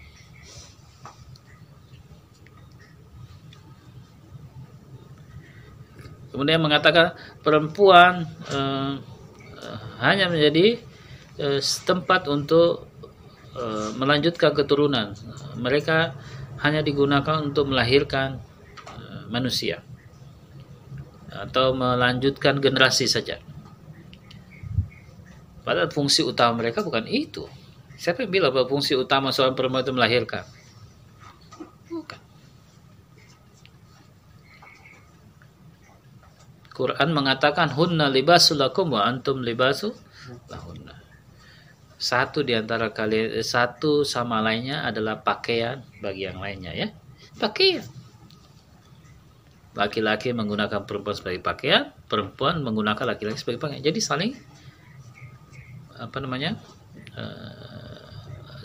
[6.37, 8.93] Kemudian mengatakan perempuan eh,
[9.57, 10.77] uh, hanya menjadi
[11.41, 12.85] uh, tempat untuk
[13.57, 15.17] uh, melanjutkan keturunan.
[15.57, 16.13] Mereka
[16.61, 18.37] hanya digunakan untuk melahirkan
[18.85, 19.81] uh, manusia
[21.33, 23.41] atau melanjutkan generasi saja.
[25.65, 27.49] Padahal fungsi utama mereka bukan itu.
[27.97, 30.45] Siapa yang bilang bahwa fungsi utama seorang perempuan itu melahirkan?
[36.77, 39.97] Quran mengatakan hunna libasul lakum wa antum libasu
[40.45, 40.93] lahunna.
[41.97, 46.93] Satu di antara kalian satu sama lainnya adalah pakaian bagi yang lainnya ya.
[47.41, 47.81] Pakaian.
[49.73, 53.81] Laki-laki menggunakan perempuan sebagai pakaian, perempuan menggunakan laki-laki sebagai pakaian.
[53.81, 54.31] Jadi saling
[55.97, 56.61] apa namanya
[57.17, 58.05] uh,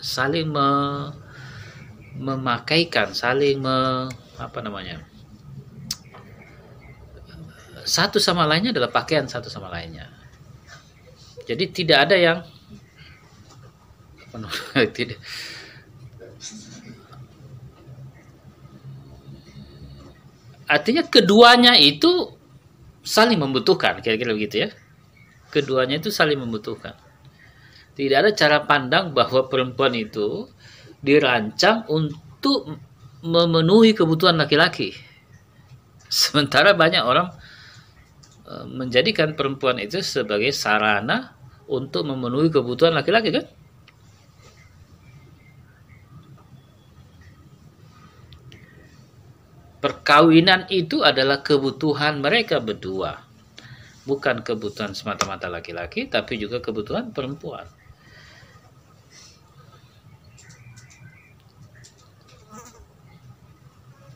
[0.05, 0.69] saling me,
[2.21, 4.05] memakaikan saling me,
[4.37, 5.01] apa namanya
[7.83, 10.07] satu sama lainnya adalah pakaian satu sama lainnya.
[11.43, 12.39] Jadi tidak ada yang
[14.97, 15.19] tidak.
[20.65, 22.33] Artinya keduanya itu
[23.03, 24.69] saling membutuhkan kira-kira begitu ya.
[25.53, 26.97] Keduanya itu saling membutuhkan.
[27.93, 30.49] Tidak ada cara pandang bahwa perempuan itu
[31.05, 32.73] dirancang untuk
[33.21, 34.97] memenuhi kebutuhan laki-laki.
[36.09, 37.29] Sementara banyak orang
[38.67, 41.31] menjadikan perempuan itu sebagai sarana
[41.67, 43.47] untuk memenuhi kebutuhan laki-laki kan?
[49.83, 53.19] Perkawinan itu adalah kebutuhan mereka berdua.
[54.03, 57.67] Bukan kebutuhan semata-mata laki-laki, tapi juga kebutuhan perempuan.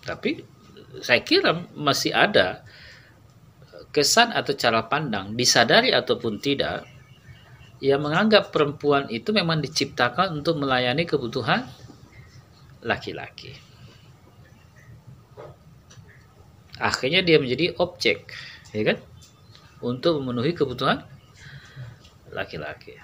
[0.08, 0.40] Tapi
[1.04, 2.64] saya kira masih ada
[3.92, 6.86] kesan atau cara pandang disadari ataupun tidak
[7.78, 11.66] yang menganggap perempuan itu memang diciptakan untuk melayani kebutuhan
[12.82, 13.54] laki-laki.
[16.78, 18.34] Akhirnya dia menjadi objek,
[18.74, 18.98] ya kan?
[19.82, 21.02] Untuk memenuhi kebutuhan
[22.34, 22.98] laki-laki.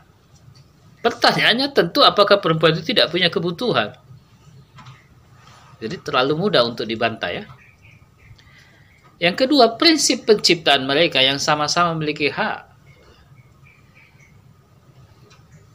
[1.01, 3.97] Pertanyaannya tentu apakah perempuan itu tidak punya kebutuhan?
[5.83, 7.43] Jadi terlalu mudah untuk dibantah ya.
[9.23, 12.67] Yang kedua, prinsip penciptaan mereka yang sama-sama memiliki hak.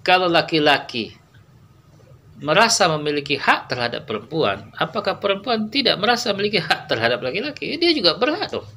[0.05, 1.17] Kalau laki-laki
[2.45, 7.81] merasa memiliki hak terhadap perempuan, apakah perempuan tidak merasa memiliki hak terhadap laki-laki?
[7.81, 8.69] Dia juga berhak dong.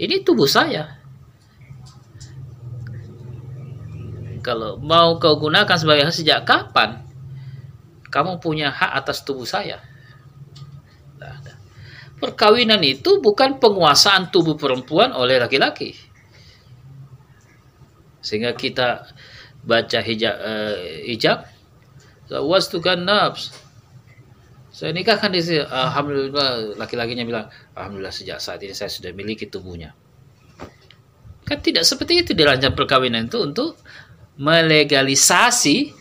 [0.00, 1.04] Ini tubuh saya.
[4.40, 7.04] Kalau mau kau gunakan sebagai sejak kapan
[8.08, 9.84] kamu punya hak atas tubuh saya?
[12.24, 15.92] Perkawinan itu bukan penguasaan tubuh perempuan oleh laki-laki.
[18.24, 19.04] Sehingga kita
[19.60, 21.44] baca hijab, uh, hijab
[22.32, 23.52] wastukan nafs.
[24.72, 25.60] Saya nikahkan di sini.
[25.60, 29.92] Alhamdulillah laki-lakinya bilang, Alhamdulillah sejak saat ini saya sudah miliki tubuhnya.
[31.44, 33.76] Kan tidak seperti itu dirancang perkawinan itu untuk
[34.40, 35.92] melegalisasi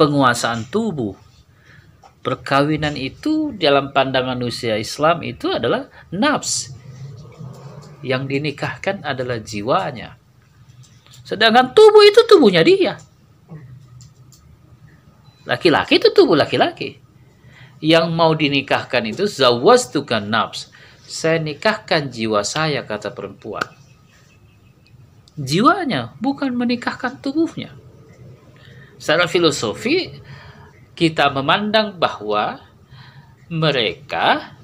[0.00, 1.27] penguasaan tubuh
[2.22, 6.74] perkawinan itu dalam pandangan usia Islam itu adalah nafs.
[8.04, 10.14] Yang dinikahkan adalah jiwanya.
[11.26, 12.94] Sedangkan tubuh itu tubuhnya dia.
[15.48, 17.00] Laki-laki itu tubuh laki-laki.
[17.82, 20.70] Yang mau dinikahkan itu zawaz tukan nafs.
[21.08, 23.64] Saya nikahkan jiwa saya kata perempuan.
[25.38, 27.72] Jiwanya bukan menikahkan tubuhnya.
[28.98, 30.10] Secara filosofi
[30.98, 32.58] kita memandang bahwa
[33.46, 34.58] mereka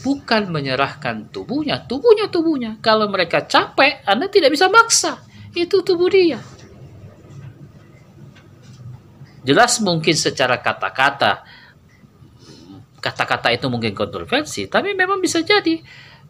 [0.00, 2.80] bukan menyerahkan tubuhnya, tubuhnya tubuhnya.
[2.80, 5.20] Kalau mereka capek, Anda tidak bisa maksa.
[5.52, 6.40] Itu tubuh dia.
[9.44, 11.44] Jelas mungkin secara kata-kata
[12.96, 15.78] kata-kata itu mungkin kontroversi, tapi memang bisa jadi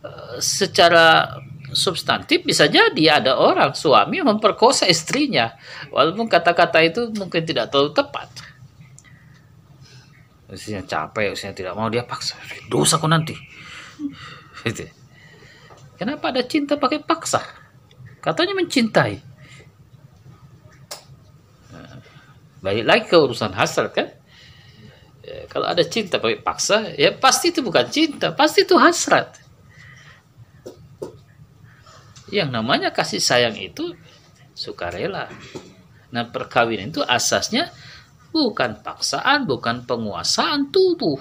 [0.05, 1.33] eh, secara
[1.73, 5.53] substantif bisa jadi ada orang suami memperkosa istrinya
[5.91, 8.29] walaupun kata-kata itu mungkin tidak terlalu tepat
[10.51, 12.38] usianya capek usianya tidak mau dia paksa.
[12.70, 13.34] Dosa kok nanti.
[14.66, 14.82] Gitu.
[15.94, 17.38] kenapa ada cinta pakai paksa?
[18.18, 19.22] Katanya mencintai.
[22.59, 24.11] Balik lagi ke urusan hasrat kan?
[25.22, 29.38] Ya, kalau ada cinta pakai paksa ya pasti itu bukan cinta pasti itu hasrat.
[32.34, 33.94] Yang namanya kasih sayang itu
[34.51, 35.30] sukarela.
[36.11, 37.70] Nah perkawinan itu asasnya
[38.37, 41.16] bukan paksaan, bukan penguasaan tubuh.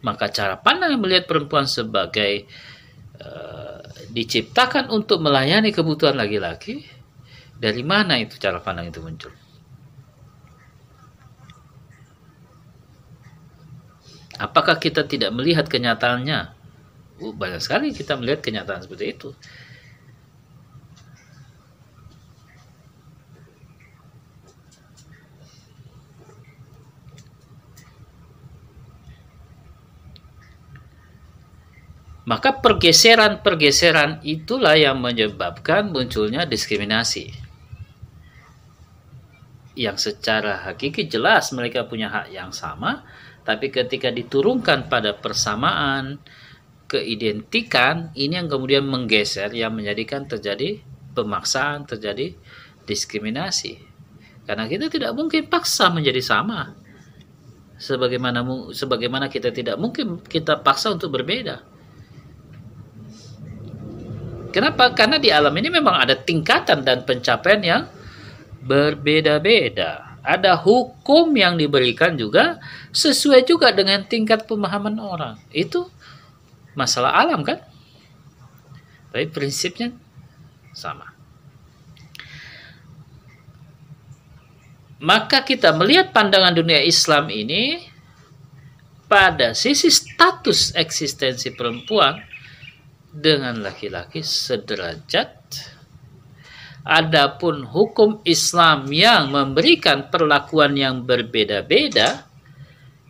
[0.00, 2.48] Maka cara pandang yang melihat perempuan sebagai
[3.20, 6.88] uh, diciptakan untuk melayani kebutuhan laki-laki,
[7.60, 9.32] dari mana itu cara pandang itu muncul?
[14.40, 16.56] Apakah kita tidak melihat kenyataannya?
[17.20, 19.36] Uh, banyak sekali kita melihat kenyataan seperti itu.
[32.28, 37.32] Maka pergeseran-pergeseran itulah yang menyebabkan munculnya diskriminasi.
[39.72, 43.08] Yang secara hakiki jelas mereka punya hak yang sama,
[43.40, 46.20] tapi ketika diturunkan pada persamaan,
[46.92, 50.84] keidentikan, ini yang kemudian menggeser, yang menjadikan terjadi
[51.16, 52.36] pemaksaan, terjadi
[52.84, 53.80] diskriminasi.
[54.44, 56.76] Karena kita tidak mungkin paksa menjadi sama.
[57.80, 58.44] Sebagaimana
[58.76, 61.69] sebagaimana kita tidak mungkin kita paksa untuk berbeda
[64.50, 64.90] Kenapa?
[64.92, 67.82] Karena di alam ini memang ada tingkatan dan pencapaian yang
[68.60, 70.20] berbeda-beda.
[70.20, 72.60] Ada hukum yang diberikan juga
[72.92, 75.34] sesuai juga dengan tingkat pemahaman orang.
[75.48, 75.88] Itu
[76.76, 77.64] masalah alam kan?
[79.10, 79.90] Tapi prinsipnya
[80.76, 81.10] sama.
[85.00, 87.80] Maka kita melihat pandangan dunia Islam ini
[89.08, 92.29] pada sisi status eksistensi perempuan
[93.10, 95.30] dengan laki-laki sederajat.
[96.80, 102.24] Adapun hukum Islam yang memberikan perlakuan yang berbeda-beda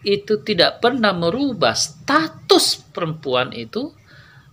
[0.03, 3.95] itu tidak pernah merubah status perempuan itu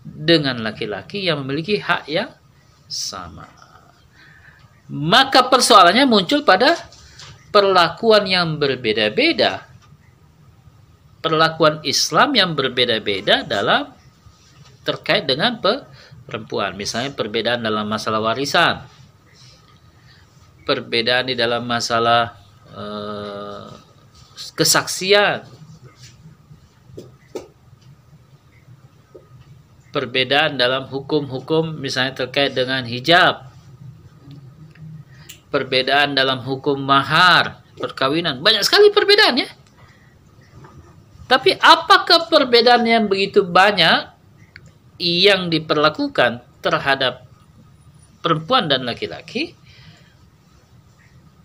[0.06, 2.30] dengan laki-laki yang memiliki hak yang
[2.86, 3.48] sama.
[4.88, 6.78] Maka persoalannya muncul pada
[7.52, 9.66] perlakuan yang berbeda-beda.
[11.20, 13.97] Perlakuan Islam yang berbeda-beda dalam
[14.88, 15.60] terkait dengan
[16.24, 16.72] perempuan.
[16.80, 18.88] Misalnya perbedaan dalam masalah warisan,
[20.64, 22.40] perbedaan di dalam masalah
[22.72, 23.68] uh,
[24.56, 25.44] kesaksian,
[29.92, 33.44] perbedaan dalam hukum-hukum misalnya terkait dengan hijab,
[35.52, 39.50] perbedaan dalam hukum mahar, perkawinan, banyak sekali perbedaan ya.
[41.28, 44.17] Tapi apakah perbedaan yang begitu banyak
[44.98, 47.26] yang diperlakukan terhadap
[48.22, 49.54] perempuan dan laki-laki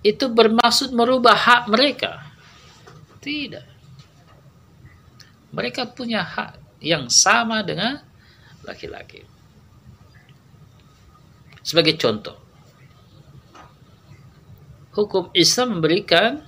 [0.03, 2.27] itu bermaksud merubah hak mereka.
[3.23, 3.67] Tidak.
[5.55, 8.03] Mereka punya hak yang sama dengan
[8.67, 9.23] laki-laki.
[11.63, 12.35] Sebagai contoh,
[14.91, 16.43] hukum Islam memberikan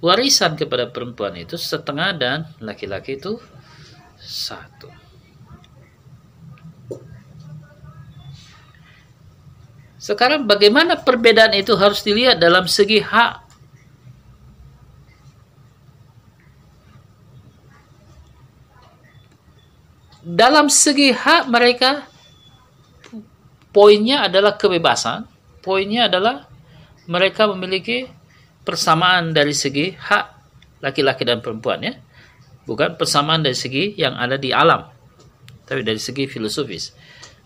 [0.00, 3.36] warisan kepada perempuan itu setengah dan laki-laki itu
[4.16, 4.97] satu.
[9.98, 13.50] Sekarang bagaimana perbedaan itu harus dilihat dalam segi hak.
[20.22, 22.06] Dalam segi hak mereka
[23.74, 25.26] poinnya adalah kebebasan,
[25.66, 26.46] poinnya adalah
[27.10, 28.06] mereka memiliki
[28.62, 30.24] persamaan dari segi hak
[30.78, 31.98] laki-laki dan perempuan ya.
[32.68, 34.84] Bukan persamaan dari segi yang ada di alam,
[35.64, 36.92] tapi dari segi filosofis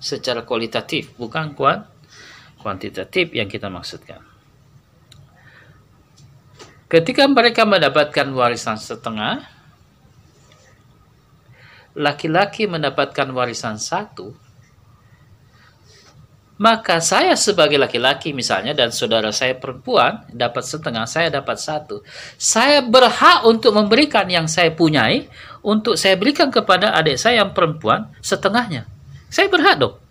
[0.02, 1.91] secara kualitatif, bukan kuat
[2.62, 4.22] kuantitatif yang kita maksudkan.
[6.86, 9.42] Ketika mereka mendapatkan warisan setengah,
[11.96, 14.36] laki-laki mendapatkan warisan satu,
[16.60, 22.04] maka saya sebagai laki-laki misalnya dan saudara saya perempuan dapat setengah, saya dapat satu.
[22.36, 25.26] Saya berhak untuk memberikan yang saya punyai
[25.64, 28.84] untuk saya berikan kepada adik saya yang perempuan setengahnya.
[29.32, 30.01] Saya berhak dong.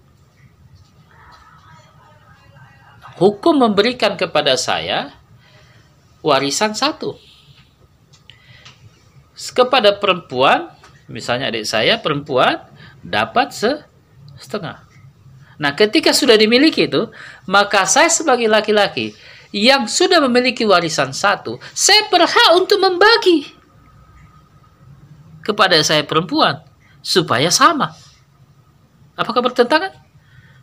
[3.22, 5.14] Hukum memberikan kepada saya
[6.26, 7.22] warisan satu.
[9.54, 10.74] Kepada perempuan,
[11.06, 12.66] misalnya adik saya perempuan,
[13.06, 13.54] dapat
[14.38, 14.86] setengah.
[15.62, 17.14] Nah, ketika sudah dimiliki itu,
[17.46, 19.14] maka saya sebagai laki-laki
[19.54, 23.54] yang sudah memiliki warisan satu, saya berhak untuk membagi
[25.46, 26.62] kepada saya perempuan
[27.02, 27.94] supaya sama.
[29.18, 29.94] Apakah bertentangan?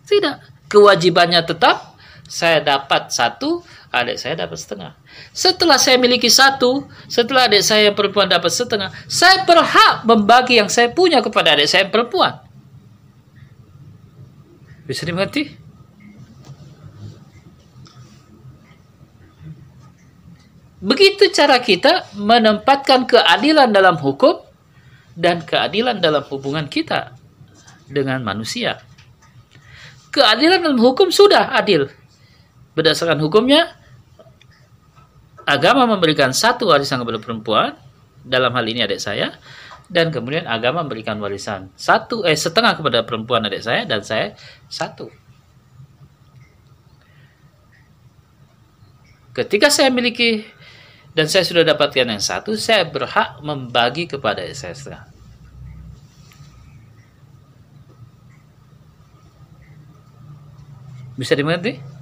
[0.06, 0.66] Tidak.
[0.70, 1.97] Kewajibannya tetap
[2.28, 4.92] saya dapat satu, adik saya dapat setengah.
[5.32, 10.92] Setelah saya miliki satu, setelah adik saya perempuan dapat setengah, saya berhak membagi yang saya
[10.92, 12.36] punya kepada adik saya perempuan.
[14.84, 15.56] Bisa dimengerti?
[20.78, 24.46] Begitu cara kita menempatkan keadilan dalam hukum
[25.18, 27.16] dan keadilan dalam hubungan kita
[27.88, 28.84] dengan manusia.
[30.08, 31.90] keadilan dalam hukum sudah adil.
[32.78, 33.74] Berdasarkan hukumnya,
[35.42, 37.74] agama memberikan satu warisan kepada perempuan,
[38.22, 39.34] dalam hal ini adik saya,
[39.90, 44.36] dan kemudian agama memberikan warisan satu eh setengah kepada perempuan adik saya dan saya
[44.68, 45.08] satu.
[49.32, 50.44] Ketika saya miliki
[51.16, 55.04] dan saya sudah dapatkan yang satu, saya berhak membagi kepada saya setengah.
[61.18, 61.97] Bisa dimengerti?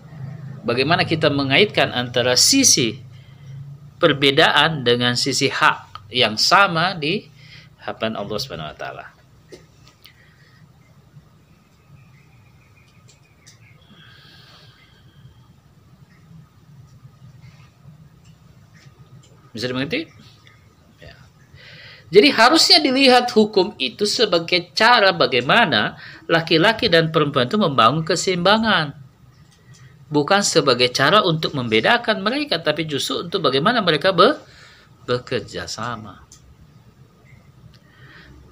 [0.66, 2.98] Bagaimana kita mengaitkan antara sisi
[4.02, 7.22] perbedaan dengan sisi hak yang sama di
[7.86, 9.06] hadapan Allah Subhanahu wa taala.
[19.54, 20.04] Bisa dimengerti?
[20.98, 21.14] Ya.
[22.10, 25.94] Jadi harusnya dilihat hukum itu sebagai cara bagaimana
[26.26, 29.05] laki-laki dan perempuan itu membangun keseimbangan
[30.06, 34.38] bukan sebagai cara untuk membedakan mereka, tapi justru untuk bagaimana mereka be
[35.06, 36.26] bekerja sama.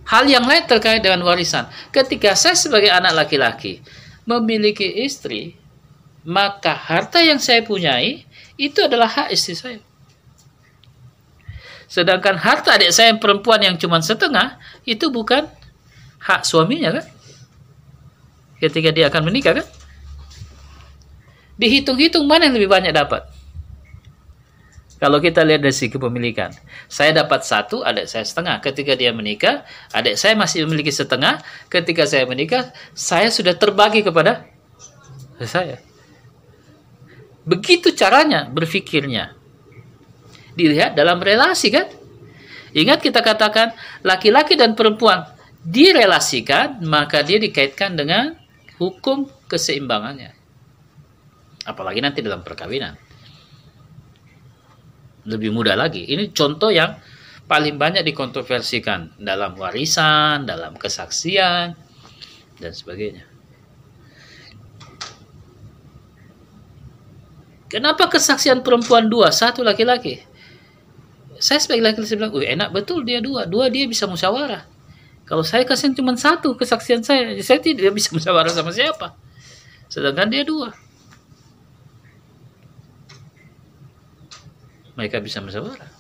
[0.04, 1.66] Hal yang lain terkait dengan warisan.
[1.88, 3.80] Ketika saya sebagai anak laki-laki
[4.28, 5.56] memiliki istri,
[6.28, 8.28] maka harta yang saya punyai
[8.60, 9.80] itu adalah hak istri saya.
[11.88, 15.48] Sedangkan harta adik saya yang perempuan yang cuma setengah, itu bukan
[16.20, 17.06] hak suaminya kan?
[18.60, 19.66] Ketika dia akan menikah kan?
[21.54, 23.30] Dihitung-hitung mana yang lebih banyak dapat?
[24.98, 26.54] Kalau kita lihat dari segi kepemilikan,
[26.88, 28.62] saya dapat satu, adik saya setengah.
[28.62, 31.42] Ketika dia menikah, adik saya masih memiliki setengah.
[31.68, 34.48] Ketika saya menikah, saya sudah terbagi kepada
[35.44, 35.82] saya.
[37.44, 39.36] Begitu caranya berfikirnya.
[40.56, 41.90] Dilihat dalam relasi kan?
[42.74, 45.26] Ingat kita katakan laki-laki dan perempuan
[45.62, 48.34] direlasikan, maka dia dikaitkan dengan
[48.78, 50.33] hukum keseimbangannya
[51.64, 52.96] apalagi nanti dalam perkawinan
[55.24, 56.96] lebih mudah lagi ini contoh yang
[57.44, 61.76] paling banyak dikontroversikan dalam warisan dalam kesaksian
[62.60, 63.24] dan sebagainya
[67.72, 70.34] kenapa kesaksian perempuan dua satu laki-laki
[71.44, 74.64] saya sebagai laki-laki bilang, Wih, enak betul dia dua, dua dia bisa musyawarah.
[75.24, 79.12] Kalau saya kasih cuma satu kesaksian saya, saya tidak bisa musyawarah sama siapa.
[79.92, 80.72] Sedangkan dia dua.
[84.94, 85.90] Mereka bisa musyawarah.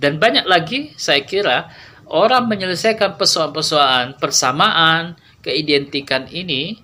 [0.00, 1.68] Dan banyak lagi saya kira
[2.08, 6.80] orang menyelesaikan persoalan-persoalan persamaan, keidentikan ini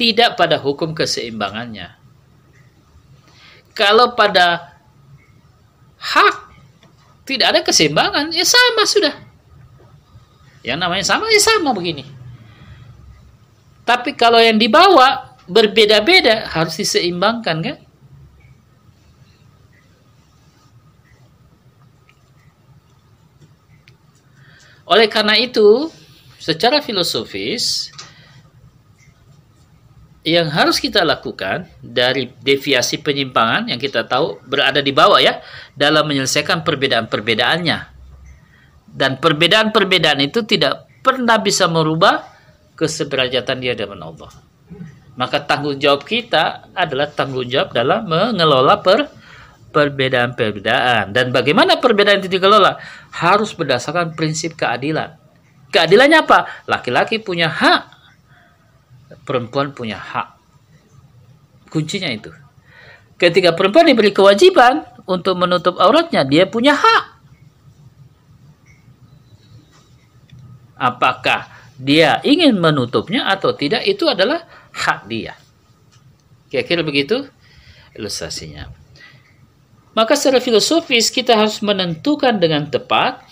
[0.00, 1.92] tidak pada hukum keseimbangannya.
[3.76, 4.72] Kalau pada
[6.00, 6.36] hak
[7.28, 9.14] tidak ada keseimbangan, ya sama sudah.
[10.64, 12.08] Yang namanya sama, ya sama begini.
[13.84, 17.76] Tapi kalau yang dibawa berbeda-beda harus diseimbangkan kan?
[24.84, 25.88] Oleh karena itu,
[26.36, 27.88] secara filosofis
[30.24, 35.40] yang harus kita lakukan dari deviasi penyimpangan yang kita tahu berada di bawah ya
[35.76, 37.78] dalam menyelesaikan perbedaan-perbedaannya.
[38.88, 42.24] Dan perbedaan-perbedaan itu tidak pernah bisa merubah
[42.72, 44.32] kesederajatan dia dengan Allah.
[45.14, 49.23] Maka tanggung jawab kita adalah tanggung jawab dalam mengelola per
[49.74, 51.10] perbedaan-perbedaan.
[51.10, 52.78] Dan bagaimana perbedaan itu dikelola?
[53.10, 55.18] Harus berdasarkan prinsip keadilan.
[55.74, 56.46] Keadilannya apa?
[56.70, 57.82] Laki-laki punya hak,
[59.26, 60.38] perempuan punya hak.
[61.66, 62.30] Kuncinya itu.
[63.18, 67.04] Ketika perempuan diberi kewajiban untuk menutup auratnya, dia punya hak.
[70.78, 75.34] Apakah dia ingin menutupnya atau tidak, itu adalah hak dia.
[76.54, 77.26] Kira-kira begitu
[77.98, 78.83] ilustrasinya.
[79.94, 83.22] Maka secara filosofis kita harus menentukan dengan tepat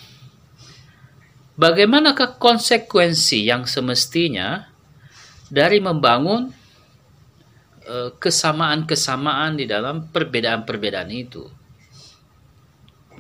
[1.59, 4.71] bagaimanakah konsekuensi yang semestinya
[5.51, 6.55] dari membangun
[7.83, 11.45] e, kesamaan-kesamaan di dalam perbedaan-perbedaan itu.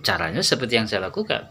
[0.00, 1.50] Caranya seperti yang saya lakukan.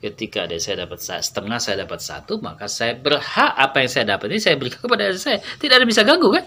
[0.00, 4.32] Ketika ada saya dapat setengah, saya dapat satu, maka saya berhak apa yang saya dapat
[4.32, 5.38] ini saya berikan kepada saya.
[5.60, 6.44] Tidak ada bisa ganggu kan?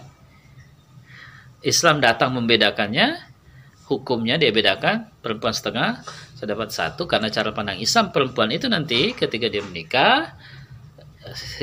[1.63, 3.32] Islam datang membedakannya,
[3.87, 6.03] hukumnya dia bedakan perempuan setengah
[6.37, 7.07] saya dapat satu.
[7.07, 10.35] Karena cara pandang Islam perempuan itu nanti ketika dia menikah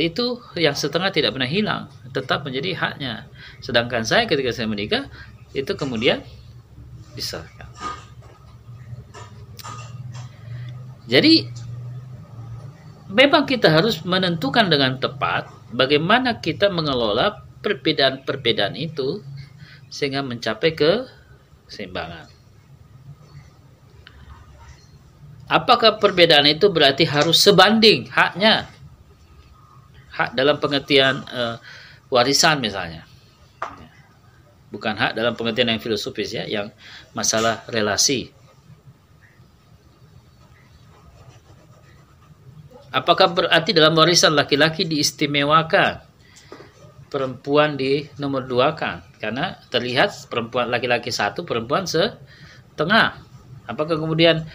[0.01, 3.29] itu yang setengah tidak pernah hilang tetap menjadi haknya.
[3.61, 5.07] Sedangkan saya ketika saya menikah
[5.53, 6.25] itu kemudian
[7.13, 7.45] bisa.
[11.11, 11.51] Jadi
[13.11, 19.21] memang kita harus menentukan dengan tepat bagaimana kita mengelola perbedaan-perbedaan itu
[19.91, 20.71] sehingga mencapai
[21.71, 22.27] keseimbangan.
[25.51, 28.71] Apakah perbedaan itu berarti harus sebanding haknya?
[30.15, 31.59] Hak dalam pengertian uh,
[32.07, 33.03] warisan misalnya.
[34.71, 36.71] Bukan hak dalam pengertian yang filosofis ya, yang
[37.15, 38.31] masalah relasi.
[42.91, 46.03] Apakah berarti dalam warisan laki-laki diistimewakan?
[47.11, 49.10] Perempuan di nomor dua kan?
[49.21, 53.21] Karena terlihat perempuan laki-laki satu, perempuan setengah.
[53.69, 54.49] Apakah kemudian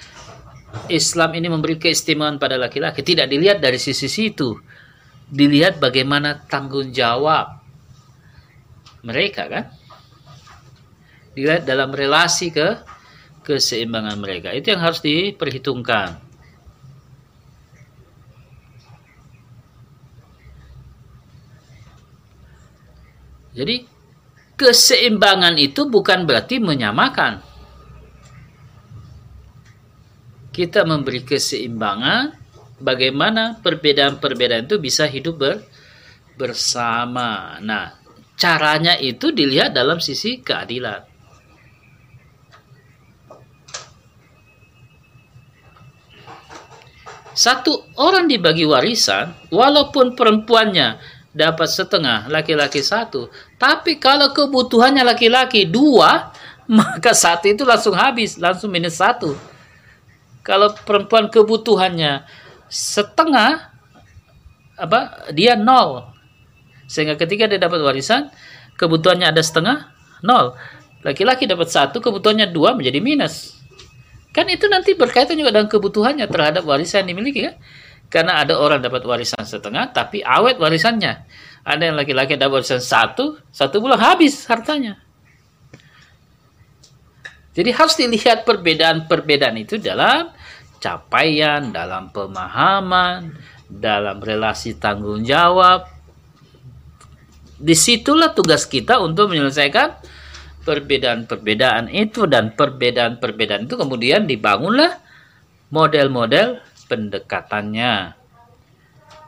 [0.89, 3.05] Islam ini memberi keistimewaan pada laki-laki?
[3.05, 4.57] Tidak dilihat dari sisi situ.
[5.30, 7.61] Dilihat bagaimana tanggung jawab
[9.05, 9.66] mereka kan?
[11.38, 12.82] Dilihat dalam relasi ke
[13.45, 14.49] keseimbangan mereka.
[14.49, 16.26] Itu yang harus diperhitungkan.
[23.55, 23.94] Jadi
[24.56, 27.43] keseimbangan itu bukan berarti menyamakan.
[30.56, 32.32] Kita memberi keseimbangan
[32.80, 35.56] bagaimana perbedaan-perbedaan itu bisa hidup ber,
[36.39, 37.60] bersama.
[37.60, 37.91] Nah,
[38.39, 41.16] caranya itu dilihat dalam sisi keadilan.
[47.36, 53.27] Satu orang dibagi warisan, walaupun perempuannya dapat setengah, laki-laki satu.
[53.59, 56.31] Tapi kalau kebutuhannya laki-laki dua,
[56.71, 59.36] maka satu itu langsung habis, langsung minus satu.
[60.41, 62.23] Kalau perempuan kebutuhannya
[62.71, 63.75] setengah,
[64.79, 66.07] apa dia nol.
[66.88, 68.31] Sehingga ketika dia dapat warisan,
[68.79, 69.91] kebutuhannya ada setengah,
[70.23, 70.55] nol.
[71.03, 73.59] Laki-laki dapat satu, kebutuhannya dua menjadi minus.
[74.33, 77.55] Kan itu nanti berkaitan juga dengan kebutuhannya terhadap warisan yang dimiliki kan?
[78.16, 81.28] Karena ada orang dapat warisan setengah, tapi awet warisannya.
[81.68, 84.95] Ada yang laki-laki dapat warisan satu, satu bulan habis hartanya.
[87.51, 90.32] Jadi harus dilihat perbedaan-perbedaan itu dalam
[90.80, 93.36] capaian, dalam pemahaman,
[93.68, 95.84] dalam relasi tanggung jawab.
[97.59, 99.91] Di situlah tugas kita untuk menyelesaikan
[100.63, 105.03] perbedaan-perbedaan itu dan perbedaan-perbedaan itu kemudian dibangunlah
[105.68, 108.15] model-model pendekatannya.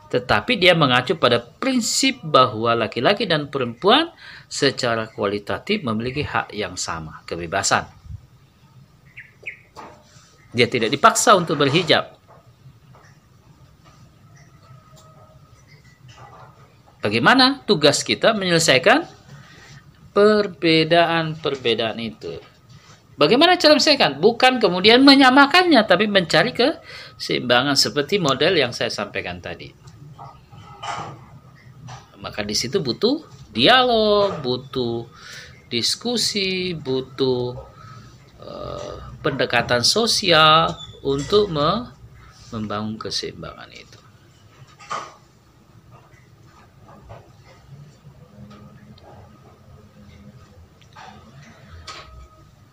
[0.07, 4.07] Tetapi dia mengacu pada prinsip bahwa laki-laki dan perempuan
[4.47, 7.83] secara kualitatif memiliki hak yang sama, kebebasan.
[10.55, 12.15] Dia tidak dipaksa untuk berhijab.
[17.03, 19.05] Bagaimana tugas kita menyelesaikan
[20.15, 22.39] perbedaan-perbedaan itu?
[23.17, 24.21] Bagaimana cara menyelesaikan?
[24.21, 29.73] Bukan kemudian menyamakannya, tapi mencari keseimbangan seperti model yang saya sampaikan tadi.
[32.21, 35.09] Maka di situ butuh dialog, butuh
[35.65, 37.57] diskusi, butuh
[38.37, 38.93] uh,
[39.25, 41.89] pendekatan sosial untuk me
[42.53, 43.86] membangun keseimbangan itu.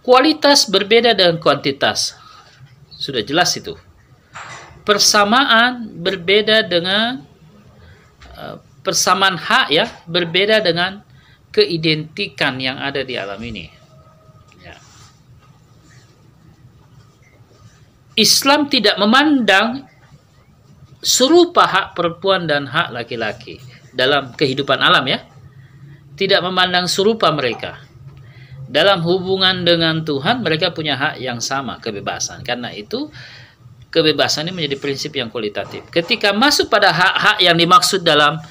[0.05, 2.13] Kualitas berbeda dengan kuantitas.
[2.93, 3.73] Sudah jelas itu.
[4.85, 7.25] Persamaan berbeda dengan
[8.37, 11.01] uh, persamaan hak ya, berbeda dengan
[11.49, 13.65] keidentikan yang ada di alam ini.
[14.61, 14.77] Ya.
[18.21, 19.89] Islam tidak memandang
[21.01, 23.57] serupa hak perempuan dan hak laki-laki
[23.97, 25.25] dalam kehidupan alam ya.
[26.13, 27.94] Tidak memandang serupa mereka
[28.75, 32.43] dalam hubungan dengan Tuhan mereka punya hak yang sama kebebasan.
[32.43, 33.07] Karena itu
[33.95, 35.87] kebebasan ini menjadi prinsip yang kualitatif.
[35.95, 38.43] Ketika masuk pada hak-hak yang dimaksud dalam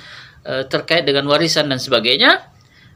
[0.47, 2.39] e, terkait dengan warisan dan sebagainya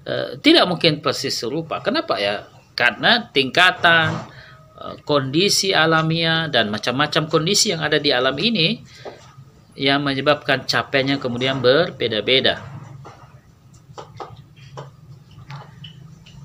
[0.07, 1.83] e, tidak mungkin persis serupa.
[1.83, 2.47] Kenapa ya?
[2.71, 4.07] Karena tingkatan
[4.79, 8.79] e, kondisi alamiah dan macam-macam kondisi yang ada di alam ini
[9.75, 12.76] yang menyebabkan capainya kemudian berbeda-beda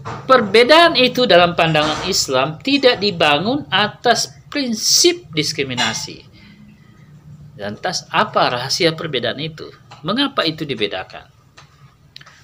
[0.02, 6.26] Perbedaan itu dalam pandangan Islam tidak dibangun atas prinsip diskriminasi.
[7.54, 9.70] Dan tas apa rahasia perbedaan itu?
[10.02, 11.30] Mengapa itu dibedakan?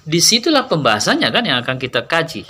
[0.07, 2.47] Di situlah pembahasannya kan yang akan kita kaji.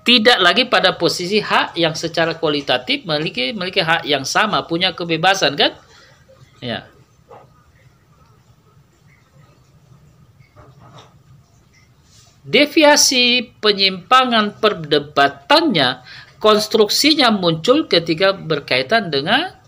[0.00, 5.54] Tidak lagi pada posisi hak yang secara kualitatif memiliki memiliki hak yang sama, punya kebebasan
[5.60, 5.76] kan?
[6.64, 6.88] Ya.
[12.40, 16.00] Deviasi penyimpangan perdebatannya
[16.40, 19.60] konstruksinya muncul ketika berkaitan dengan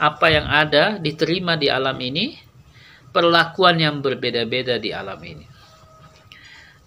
[0.00, 2.40] apa yang ada diterima di alam ini
[3.12, 5.44] perlakuan yang berbeda-beda di alam ini.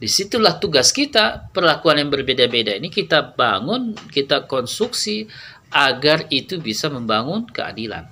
[0.02, 5.30] Di situlah tugas kita, perlakuan yang berbeda-beda ini kita bangun, kita konstruksi
[5.70, 8.10] agar itu bisa membangun keadilan.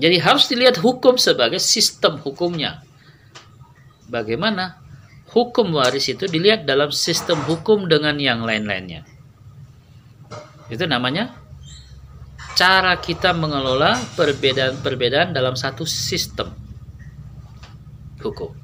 [0.00, 2.80] Jadi harus dilihat hukum sebagai sistem hukumnya.
[4.08, 4.80] Bagaimana
[5.36, 9.04] hukum waris itu dilihat dalam sistem hukum dengan yang lain-lainnya.
[10.72, 11.36] Itu namanya
[12.56, 16.48] cara kita mengelola perbedaan-perbedaan dalam satu sistem
[18.24, 18.56] hukum.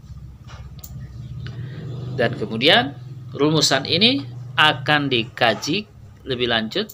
[2.17, 2.97] Dan kemudian
[3.37, 4.25] rumusan ini
[4.57, 5.85] akan dikaji
[6.25, 6.89] lebih lanjut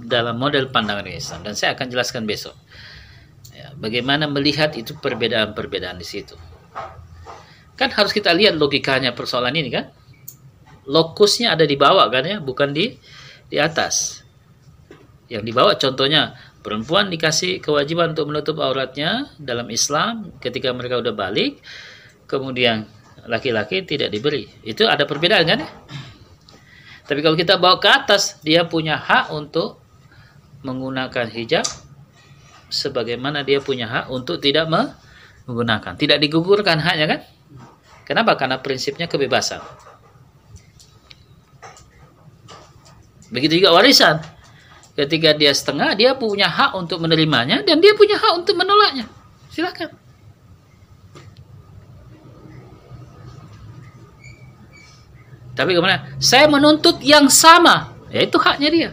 [0.00, 2.56] dalam model pandangan Islam dan saya akan jelaskan besok
[3.78, 6.34] bagaimana melihat itu perbedaan-perbedaan di situ.
[7.78, 9.86] Kan harus kita lihat logikanya persoalan ini kan.
[10.88, 12.98] Lokusnya ada di bawah kan ya, bukan di
[13.46, 14.26] di atas.
[15.30, 21.14] Yang di bawah contohnya perempuan dikasih kewajiban untuk menutup auratnya dalam Islam ketika mereka udah
[21.14, 21.62] balik,
[22.26, 22.88] kemudian
[23.28, 24.48] laki-laki tidak diberi.
[24.64, 25.70] Itu ada perbedaan kan ya?
[27.08, 29.80] Tapi kalau kita bawa ke atas, dia punya hak untuk
[30.60, 31.64] menggunakan hijab
[32.68, 35.96] sebagaimana dia punya hak untuk tidak menggunakan.
[35.96, 37.20] Tidak digugurkan haknya kan?
[38.04, 38.36] Kenapa?
[38.40, 39.60] Karena prinsipnya kebebasan.
[43.28, 44.24] Begitu juga warisan.
[44.96, 49.06] Ketika dia setengah, dia punya hak untuk menerimanya dan dia punya hak untuk menolaknya.
[49.52, 49.94] Silakan.
[55.54, 56.06] Tapi ke mana?
[56.22, 57.90] Saya menuntut yang sama.
[58.14, 58.90] Ya itu haknya dia.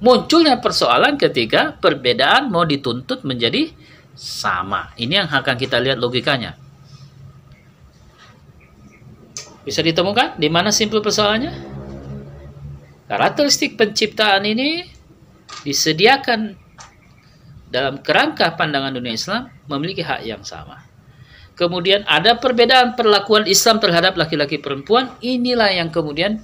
[0.00, 3.70] Munculnya persoalan ketika perbedaan mau dituntut menjadi
[4.16, 4.92] sama.
[4.96, 6.56] Ini yang akan kita lihat logikanya.
[9.60, 11.52] Bisa ditemukan di mana simpul persoalannya?
[13.06, 14.88] Karakteristik penciptaan ini
[15.66, 16.56] disediakan
[17.70, 20.90] dalam kerangka pandangan dunia Islam memiliki hak yang sama.
[21.54, 25.12] Kemudian ada perbedaan perlakuan Islam terhadap laki-laki perempuan.
[25.20, 26.40] Inilah yang kemudian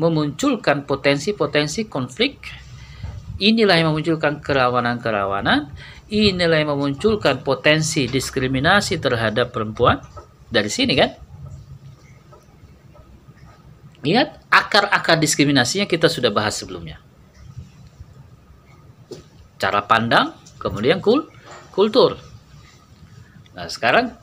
[0.00, 2.40] memunculkan potensi-potensi konflik
[3.42, 5.74] Inilah yang memunculkan kerawanan-kerawanan,
[6.06, 9.98] inilah yang memunculkan potensi diskriminasi terhadap perempuan.
[10.46, 11.10] Dari sini kan?
[14.06, 17.02] Lihat, akar-akar diskriminasinya kita sudah bahas sebelumnya.
[19.58, 21.26] Cara pandang, kemudian kul
[21.74, 22.14] kultur.
[23.58, 24.14] Nah, sekarang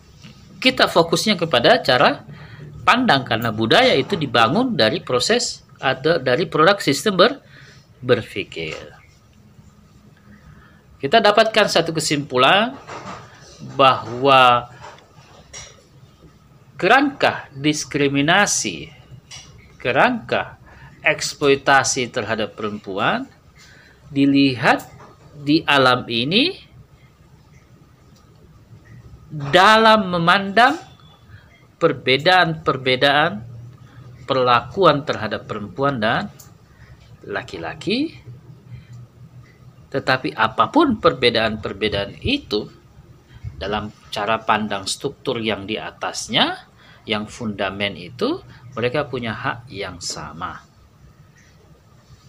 [0.64, 2.24] kita fokusnya kepada cara
[2.88, 7.32] pandang karena budaya itu dibangun dari proses atau dari produk sistem ber,
[8.00, 8.99] berpikir.
[11.00, 12.76] Kita dapatkan satu kesimpulan
[13.80, 14.68] bahwa
[16.76, 18.92] kerangka diskriminasi,
[19.80, 20.60] kerangka
[21.00, 23.24] eksploitasi terhadap perempuan
[24.12, 24.84] dilihat
[25.40, 26.60] di alam ini
[29.32, 30.76] dalam memandang
[31.80, 33.40] perbedaan-perbedaan
[34.28, 36.28] perlakuan terhadap perempuan dan
[37.24, 38.20] laki-laki
[39.90, 42.70] tetapi apa pun perbedaan-perbedaan itu
[43.58, 46.70] dalam cara pandang struktur yang di atasnya,
[47.10, 48.40] yang fundamen itu,
[48.78, 50.62] mereka punya hak yang sama.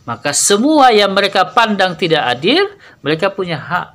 [0.08, 2.64] Maka semua yang mereka pandang tidak adil,
[3.04, 3.88] mereka punya hak.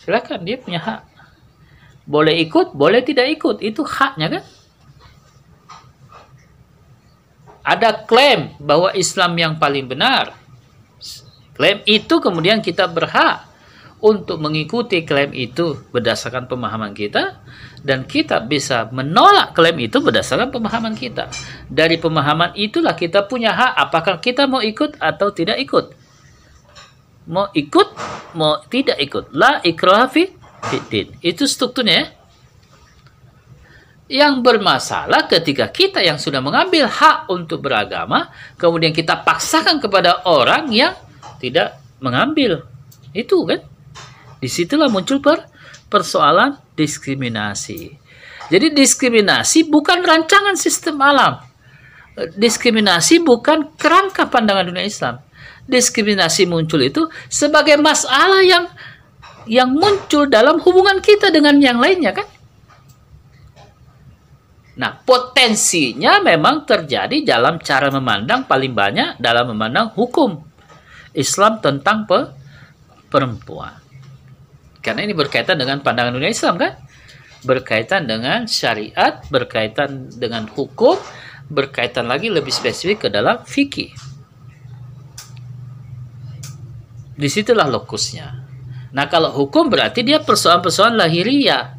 [0.00, 1.02] Silakan dia punya hak.
[2.06, 4.44] Boleh ikut, boleh tidak ikut, itu haknya kan?
[7.66, 10.45] Ada klaim bahwa Islam yang paling benar,
[11.56, 13.56] Klaim itu kemudian kita berhak
[14.04, 17.40] untuk mengikuti klaim itu berdasarkan pemahaman kita
[17.80, 21.32] dan kita bisa menolak klaim itu berdasarkan pemahaman kita.
[21.64, 25.96] Dari pemahaman itulah kita punya hak apakah kita mau ikut atau tidak ikut.
[27.26, 27.88] Mau ikut,
[28.38, 29.32] mau tidak ikut.
[29.34, 30.30] La ikraha fi
[31.24, 32.06] Itu strukturnya ya.
[34.06, 40.70] Yang bermasalah ketika kita yang sudah mengambil hak untuk beragama, kemudian kita paksakan kepada orang
[40.70, 40.94] yang
[41.40, 42.64] tidak mengambil.
[43.16, 43.64] Itu kan.
[44.36, 45.48] Di situlah muncul per
[45.88, 47.94] persoalan diskriminasi.
[48.46, 51.42] Jadi diskriminasi bukan rancangan sistem alam.
[52.16, 55.18] Diskriminasi bukan kerangka pandangan dunia Islam.
[55.66, 58.70] Diskriminasi muncul itu sebagai masalah yang
[59.50, 62.26] yang muncul dalam hubungan kita dengan yang lainnya kan.
[64.76, 70.45] Nah, potensinya memang terjadi dalam cara memandang paling banyak dalam memandang hukum.
[71.16, 72.20] Islam tentang pe
[73.08, 73.72] perempuan.
[74.84, 76.78] Karena ini berkaitan dengan pandangan dunia Islam kan?
[77.42, 80.94] Berkaitan dengan syariat, berkaitan dengan hukum,
[81.50, 83.90] berkaitan lagi lebih spesifik ke dalam fikih.
[87.16, 88.28] Di situlah lokusnya.
[88.92, 91.74] Nah kalau hukum berarti dia persoalan-persoalan lahiriah.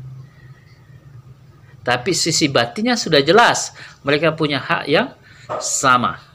[1.85, 3.71] Tapi sisi batinnya sudah jelas.
[4.03, 5.15] Mereka punya hak yang
[5.63, 6.26] sama.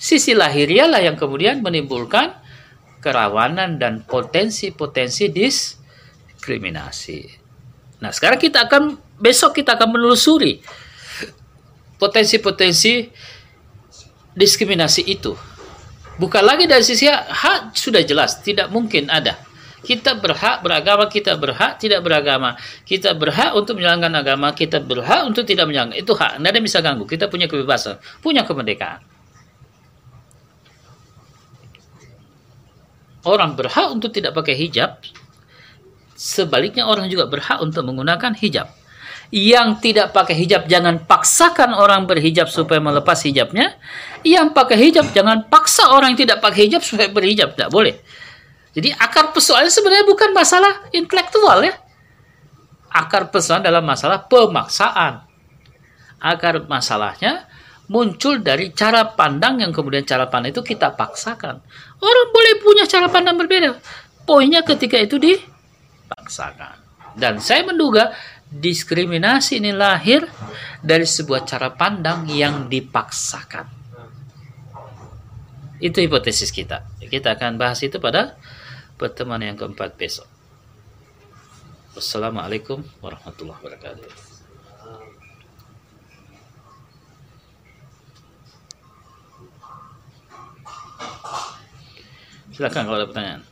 [0.00, 2.32] Sisi lahiriah lah yang kemudian menimbulkan
[3.04, 7.20] kerawanan dan potensi-potensi diskriminasi.
[8.00, 10.64] Nah sekarang kita akan, besok kita akan menelusuri
[12.00, 13.12] potensi-potensi
[14.32, 15.36] diskriminasi itu.
[16.16, 19.36] Bukan lagi dari sisi hak sudah jelas, tidak mungkin ada.
[19.80, 22.56] Kita berhak beragama, kita berhak tidak beragama.
[22.84, 25.96] Kita berhak untuk menjalankan agama, kita berhak untuk tidak menjalankan.
[25.96, 27.04] Itu hak, tidak ada yang bisa ganggu.
[27.08, 29.09] Kita punya kebebasan, punya kemerdekaan.
[33.20, 35.04] Orang berhak untuk tidak pakai hijab,
[36.16, 38.72] sebaliknya orang juga berhak untuk menggunakan hijab.
[39.30, 43.78] Yang tidak pakai hijab jangan paksakan orang berhijab supaya melepas hijabnya.
[44.26, 47.54] Yang pakai hijab jangan paksa orang yang tidak pakai hijab supaya berhijab.
[47.54, 47.94] Tidak boleh.
[48.74, 51.78] Jadi akar persoalannya sebenarnya bukan masalah intelektual ya.
[52.90, 55.22] Akar persoalan dalam masalah pemaksaan.
[56.18, 57.46] Akar masalahnya
[57.90, 61.58] muncul dari cara pandang yang kemudian cara pandang itu kita paksakan.
[61.98, 63.82] Orang boleh punya cara pandang berbeda.
[64.22, 66.78] Poinnya ketika itu dipaksakan.
[67.18, 68.14] Dan saya menduga
[68.46, 70.22] diskriminasi ini lahir
[70.78, 73.66] dari sebuah cara pandang yang dipaksakan.
[75.82, 76.86] Itu hipotesis kita.
[77.02, 78.38] Kita akan bahas itu pada
[78.94, 80.30] pertemuan yang keempat besok.
[81.98, 84.29] Wassalamualaikum warahmatullahi wabarakatuh.
[92.60, 93.42] Silakan kalau ada pertanyaan.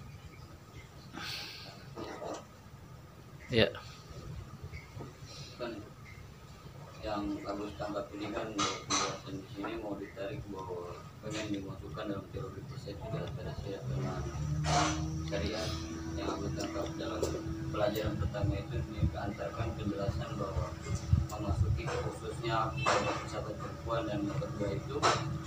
[3.48, 3.72] Ya.
[7.00, 10.92] yang harus tangkap ini kan di sini mau ditarik bahwa
[11.24, 14.20] pengen dimasukkan dalam teori persepsi antara saya dengan
[15.24, 15.68] syariat
[16.12, 17.24] yang aku tangkap dalam
[17.72, 20.68] pelajaran pertama itu diantarkan penjelasan bahwa
[21.32, 24.96] memasuki khususnya pada perempuan dan kedua itu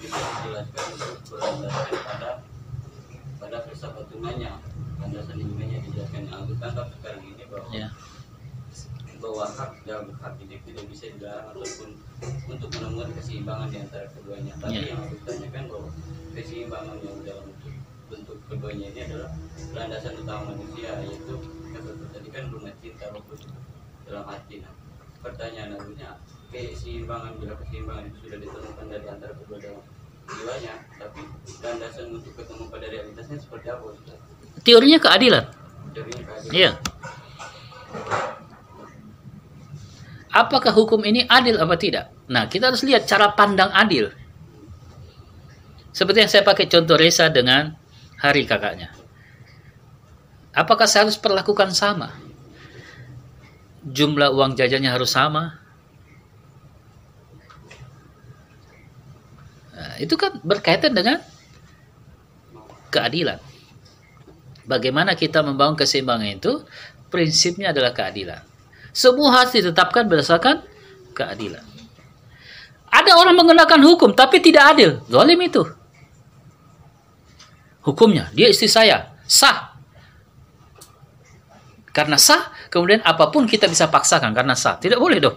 [0.02, 2.32] bisa dijelaskan untuk berlandaskan pada
[3.42, 4.62] pada filsafat tunanya
[5.02, 7.90] landasan ilmiahnya dijelaskan yang aku tangkap sekarang ini bahwa Ya.
[9.22, 11.90] bahwa hak dalam hak ini tidak bisa dilarang ataupun
[12.50, 14.54] untuk menemukan keseimbangan di antara keduanya.
[14.62, 14.94] Tapi Ya.
[14.94, 15.90] yang aku tanyakan bahwa
[16.38, 17.74] keseimbangan yang dalam bentuk,
[18.10, 19.30] bentuk keduanya ini adalah
[19.78, 21.36] landasan utama manusia yaitu
[22.14, 23.34] tadi kan bunga cinta waktu
[24.06, 24.56] dalam hati.
[24.62, 24.74] Nah,
[25.22, 26.10] pertanyaan harusnya
[26.50, 29.82] keseimbangan bila keseimbangan itu sudah ditemukan dari antara kedua dalam
[30.28, 31.22] jiwanya, tapi
[31.62, 33.84] landasan untuk ketemu pada realitasnya seperti apa?
[33.90, 34.18] Ustaz?
[34.62, 35.46] Teorinya keadilan.
[36.54, 36.72] Iya.
[40.32, 42.16] Apakah hukum ini adil apa tidak?
[42.32, 44.08] Nah, kita harus lihat cara pandang adil.
[45.92, 47.76] Seperti yang saya pakai contoh Reza dengan
[48.16, 48.96] hari kakaknya.
[50.56, 52.16] Apakah saya harus perlakukan sama?
[53.84, 55.61] Jumlah uang jajannya harus sama?
[60.02, 61.22] Itu kan berkaitan dengan
[62.90, 63.38] keadilan.
[64.66, 66.66] Bagaimana kita membangun keseimbangan itu?
[67.14, 68.42] Prinsipnya adalah keadilan.
[68.92, 70.64] Semua harus ditetapkan berdasarkan
[71.14, 71.64] keadilan.
[72.92, 75.00] Ada orang menggunakan hukum tapi tidak adil.
[75.08, 75.64] Zalim itu.
[77.82, 79.16] Hukumnya, dia istri saya.
[79.26, 79.74] Sah.
[81.92, 84.80] Karena sah, kemudian apa pun kita bisa paksakan karena sah.
[84.80, 85.36] Tidak boleh dong.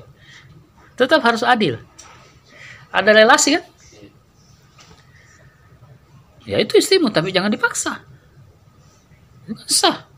[0.94, 1.82] Tetap harus adil.
[2.94, 3.64] Ada relasi kan?
[6.44, 8.04] Ya itu istrimu, tapi jangan dipaksa.
[9.68, 10.08] Sah.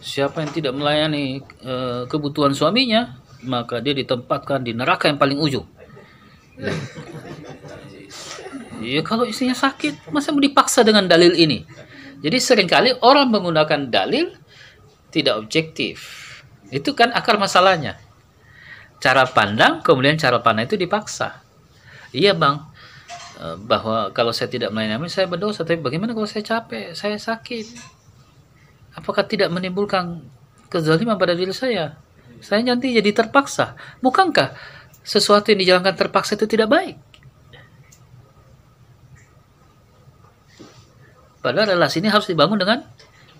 [0.00, 5.66] Siapa yang tidak melayani eh, kebutuhan suaminya, maka dia ditempatkan di neraka yang paling ujung.
[8.80, 11.68] Ya kalau istrinya sakit, masa mau dipaksa dengan dalil ini?
[12.20, 14.32] Jadi sering kali orang menggunakan dalil
[15.12, 16.00] tidak objektif.
[16.72, 18.00] Itu kan akar masalahnya.
[19.00, 21.40] Cara pandang, kemudian cara pandang itu dipaksa.
[22.12, 22.69] Iya bang,
[23.40, 25.64] bahwa kalau saya tidak melayani saya berdosa.
[25.64, 27.66] Tapi bagaimana kalau saya capek, saya sakit?
[28.96, 30.20] Apakah tidak menimbulkan
[30.68, 31.96] kezaliman pada diri saya?
[32.40, 33.76] Saya nanti jadi terpaksa.
[34.04, 34.52] Bukankah
[35.00, 36.96] sesuatu yang dijalankan terpaksa itu tidak baik?
[41.40, 42.84] Padahal relasi ini harus dibangun dengan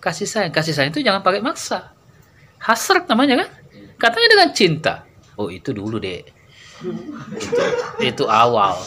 [0.00, 0.52] kasih sayang.
[0.52, 1.92] Kasih sayang itu jangan pakai maksa.
[2.56, 3.50] Hasrat namanya kan?
[4.00, 4.94] Katanya dengan cinta.
[5.36, 6.24] Oh itu dulu deh.
[7.36, 7.60] Itu,
[8.00, 8.80] itu awal.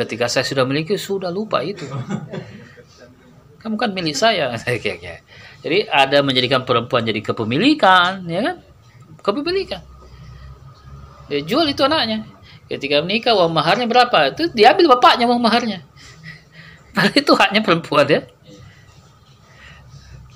[0.00, 1.84] Ketika saya sudah memiliki sudah lupa itu.
[3.60, 4.56] Kamu kan milik saya.
[5.64, 8.56] Jadi ada menjadikan perempuan jadi kepemilikan, ya kan?
[9.20, 9.84] Kepemilikan.
[11.30, 12.26] dia jual itu anaknya
[12.70, 15.82] ketika menikah uang maharnya berapa itu diambil bapaknya uang maharnya
[16.94, 18.22] Padahal itu haknya perempuan ya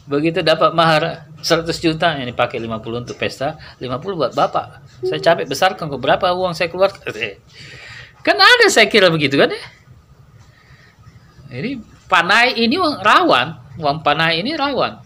[0.05, 5.49] begitu dapat mahar 100 juta ini pakai 50 untuk pesta 50 buat bapak saya capek
[5.49, 7.09] besarkan kok berapa uang saya keluarkan
[8.25, 9.65] kan ada saya kira begitu kan ya
[11.53, 14.99] jadi panai ini rawan uang panai ini rawan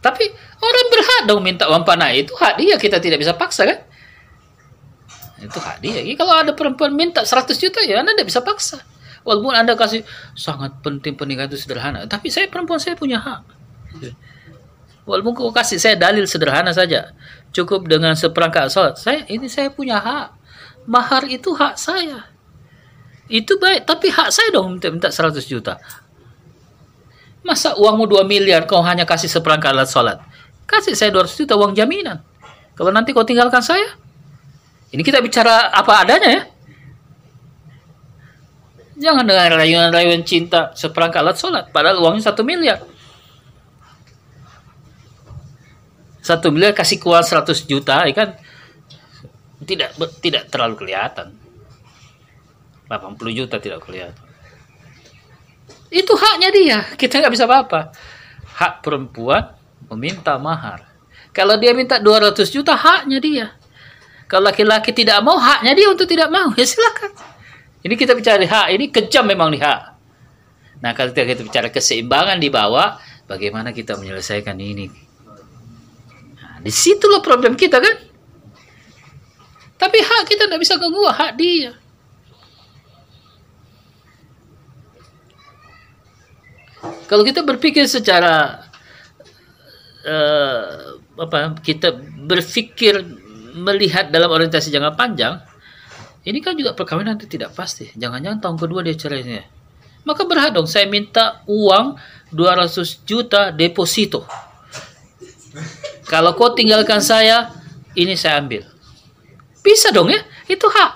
[0.00, 0.24] tapi
[0.58, 3.90] orang berhak dong minta uang panai itu hak dia kita tidak bisa paksa kan
[5.40, 6.04] itu hak dia.
[6.04, 8.84] Jadi kalau ada perempuan minta 100 juta ya Anda tidak bisa paksa.
[9.24, 10.04] Walaupun Anda kasih
[10.36, 13.44] sangat penting pernikahan itu sederhana, tapi saya perempuan saya punya hak.
[15.10, 17.10] Walaupun kau kasih saya dalil sederhana saja,
[17.50, 18.94] cukup dengan seperangkat sholat.
[18.94, 20.38] Saya ini saya punya hak.
[20.86, 22.30] Mahar itu hak saya.
[23.26, 25.82] Itu baik, tapi hak saya dong minta, minta 100 juta.
[27.42, 30.18] Masa uangmu 2 miliar kau hanya kasih seperangkat alat sholat?
[30.70, 32.22] Kasih saya 200 juta uang jaminan.
[32.78, 33.98] Kalau nanti kau tinggalkan saya,
[34.94, 36.42] ini kita bicara apa adanya ya.
[39.10, 41.64] Jangan dengan rayuan-rayuan cinta seperangkat alat sholat.
[41.74, 42.78] Padahal uangnya satu miliar.
[46.30, 48.38] Satu miliar kasih uang 100 juta, ya kan
[49.66, 51.34] tidak tidak terlalu kelihatan.
[52.86, 54.22] 80 juta tidak kelihatan.
[55.90, 56.78] Itu haknya dia.
[56.94, 57.90] Kita nggak bisa apa-apa.
[58.62, 59.58] Hak perempuan
[59.90, 60.86] meminta mahar.
[61.34, 63.46] Kalau dia minta 200 juta, haknya dia.
[64.30, 66.54] Kalau laki-laki tidak mau, haknya dia untuk tidak mau.
[66.58, 67.10] Ya silakan.
[67.82, 68.66] Ini kita bicara hak.
[68.70, 69.80] Ini kejam memang di hak.
[70.78, 75.09] Nah, kalau kita bicara keseimbangan di bawah, bagaimana kita menyelesaikan ini?
[76.60, 77.96] Nah, di situlah problem kita kan?
[79.80, 81.72] Tapi hak kita tidak bisa ganggu, hak dia.
[87.08, 88.60] Kalau kita berpikir secara
[90.04, 91.96] uh, apa kita
[92.28, 93.00] berpikir
[93.56, 95.40] melihat dalam orientasi jangka panjang,
[96.28, 97.88] ini kan juga perkawinan itu tidak pasti.
[97.96, 99.48] Jangan-jangan tahun kedua dia cerainya.
[100.04, 101.96] Maka berhak dong saya minta uang
[102.36, 104.28] 200 juta deposito.
[106.08, 107.52] Kalau kau tinggalkan saya,
[107.96, 108.64] ini saya ambil.
[109.60, 110.92] Bisa dong ya, itu hak.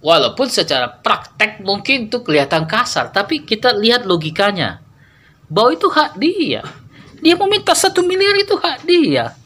[0.00, 4.80] Walaupun secara praktek mungkin itu kelihatan kasar, tapi kita lihat logikanya.
[5.50, 6.64] Bahwa itu hak dia.
[7.20, 9.36] Dia mau minta satu miliar itu hak dia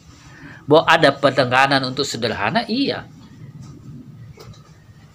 [0.65, 3.05] bahwa ada penekanan untuk sederhana iya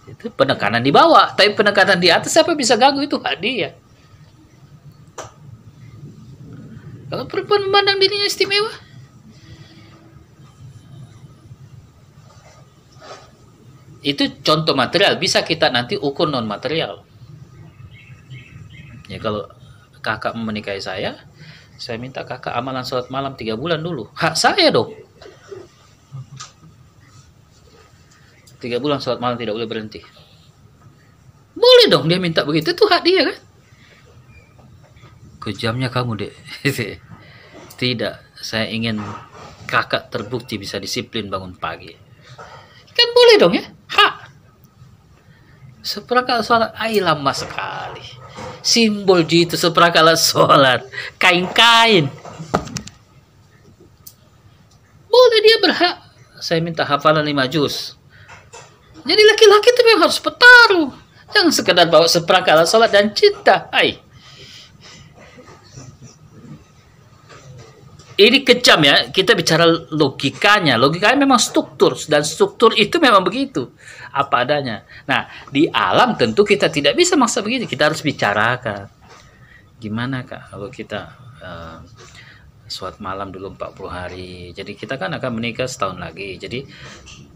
[0.05, 3.73] itu penekanan di bawah tapi penekanan di atas siapa bisa ganggu itu hak dia
[7.09, 8.69] kalau perempuan memandang dirinya istimewa?
[13.99, 15.19] Itu contoh material.
[15.19, 17.09] Bisa kita nanti ukur non material
[19.09, 19.49] ya kalau
[20.05, 21.17] kakak menikahi saya
[21.81, 24.11] saya minta kakak amalan sholat malam tiga bulan dulu.
[24.11, 24.91] Hak saya dong.
[28.59, 30.03] Tiga bulan sholat malam tidak boleh berhenti.
[31.55, 32.75] Boleh dong dia minta begitu.
[32.75, 33.37] Itu hak dia kan
[35.39, 36.33] kejamnya kamu dek.
[37.79, 38.99] Tidak saya ingin
[39.67, 41.91] kakak terbukti bisa disiplin bangun pagi.
[42.91, 43.63] Kan boleh dong ya?
[43.89, 44.29] Hak
[45.89, 48.03] seperangkat sholat ay lama sekali.
[48.59, 50.83] Simbol itu seperangkat sholat.
[51.17, 52.11] Kain-kain.
[55.09, 55.95] Boleh dia berhak.
[56.39, 57.97] Saya minta hafalan lima juz.
[59.03, 60.91] Jadi laki-laki itu memang harus bertaruh.
[61.33, 63.67] Jangan sekedar bawa seperangkat sholat dan cinta.
[63.73, 64.08] Hai.
[68.19, 69.63] Ini kejam ya, kita bicara
[69.95, 70.75] logikanya.
[70.75, 73.71] Logikanya memang struktur, dan struktur itu memang begitu.
[74.11, 74.83] Apa adanya.
[75.07, 77.63] Nah, di alam tentu kita tidak bisa maksa begitu.
[77.63, 78.91] Kita harus bicarakan.
[79.79, 81.79] Gimana kak kalau kita uh,
[82.67, 84.51] sholat malam dulu 40 hari.
[84.51, 86.35] Jadi kita kan akan menikah setahun lagi.
[86.35, 86.67] Jadi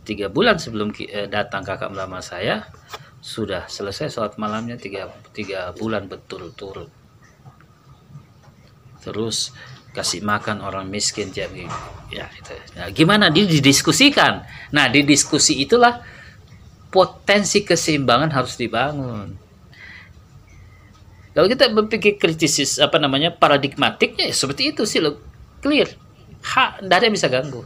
[0.04, 2.68] tiga bulan sebelum eh, datang kakak melamar saya
[3.24, 6.92] sudah selesai sholat malamnya tiga, tiga bulan betul-betul
[9.04, 9.52] terus
[9.94, 11.54] kasih makan orang miskin jam
[12.10, 12.54] ya itu.
[12.74, 13.30] Nah, gimana?
[13.30, 14.42] Dia didiskusikan.
[14.74, 16.02] Nah di diskusi itulah
[16.90, 19.38] potensi keseimbangan harus dibangun.
[21.34, 25.18] Kalau kita berpikir kritis apa namanya paradigmatiknya ya seperti itu sih lo
[25.62, 25.90] clear.
[26.44, 27.62] Hak tidak ada yang bisa ganggu.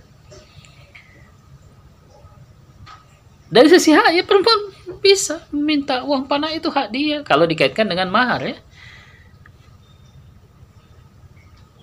[3.47, 7.17] Dari sisi hak ya perempuan bisa minta uang panah itu hak dia.
[7.23, 8.55] Kalau dikaitkan dengan mahar ya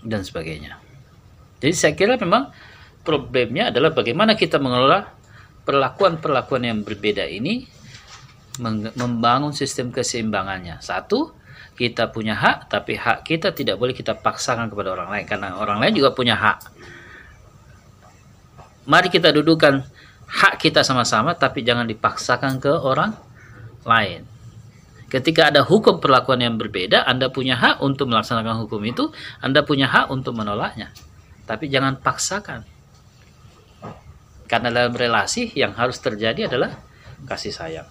[0.05, 0.79] dan sebagainya
[1.59, 2.53] jadi saya kira memang
[3.03, 5.11] problemnya adalah bagaimana kita mengelola
[5.65, 7.65] perlakuan-perlakuan yang berbeda ini
[8.95, 11.35] membangun sistem keseimbangannya satu
[11.75, 15.83] kita punya hak, tapi hak kita tidak boleh kita paksakan kepada orang lain karena orang
[15.83, 16.59] lain juga punya hak.
[18.87, 19.83] Mari kita dudukan
[20.31, 23.19] hak kita sama-sama, tapi jangan dipaksakan ke orang
[23.83, 24.23] lain.
[25.15, 29.87] Ketika ada hukum perlakuan yang berbeda, Anda punya hak untuk melaksanakan hukum itu, Anda punya
[29.87, 30.91] hak untuk menolaknya.
[31.47, 32.67] Tapi jangan paksakan.
[34.51, 36.75] Karena dalam relasi yang harus terjadi adalah
[37.31, 37.87] kasih sayang.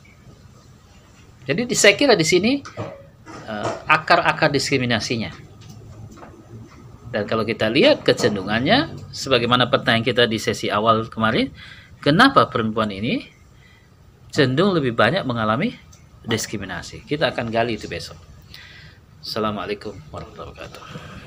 [1.48, 2.60] Jadi saya kira di sini
[3.48, 5.32] uh, akar-akar diskriminasinya.
[7.08, 11.56] Dan kalau kita lihat kecenderungannya, sebagaimana pertanyaan kita di sesi awal kemarin,
[12.04, 13.24] kenapa perempuan ini
[14.28, 15.93] cenderung lebih banyak mengalami
[16.28, 17.04] diskriminasi?
[17.04, 18.18] Kita akan gali itu besok.
[19.24, 21.23] Assalamualaikum warahmatullahi wabarakatuh.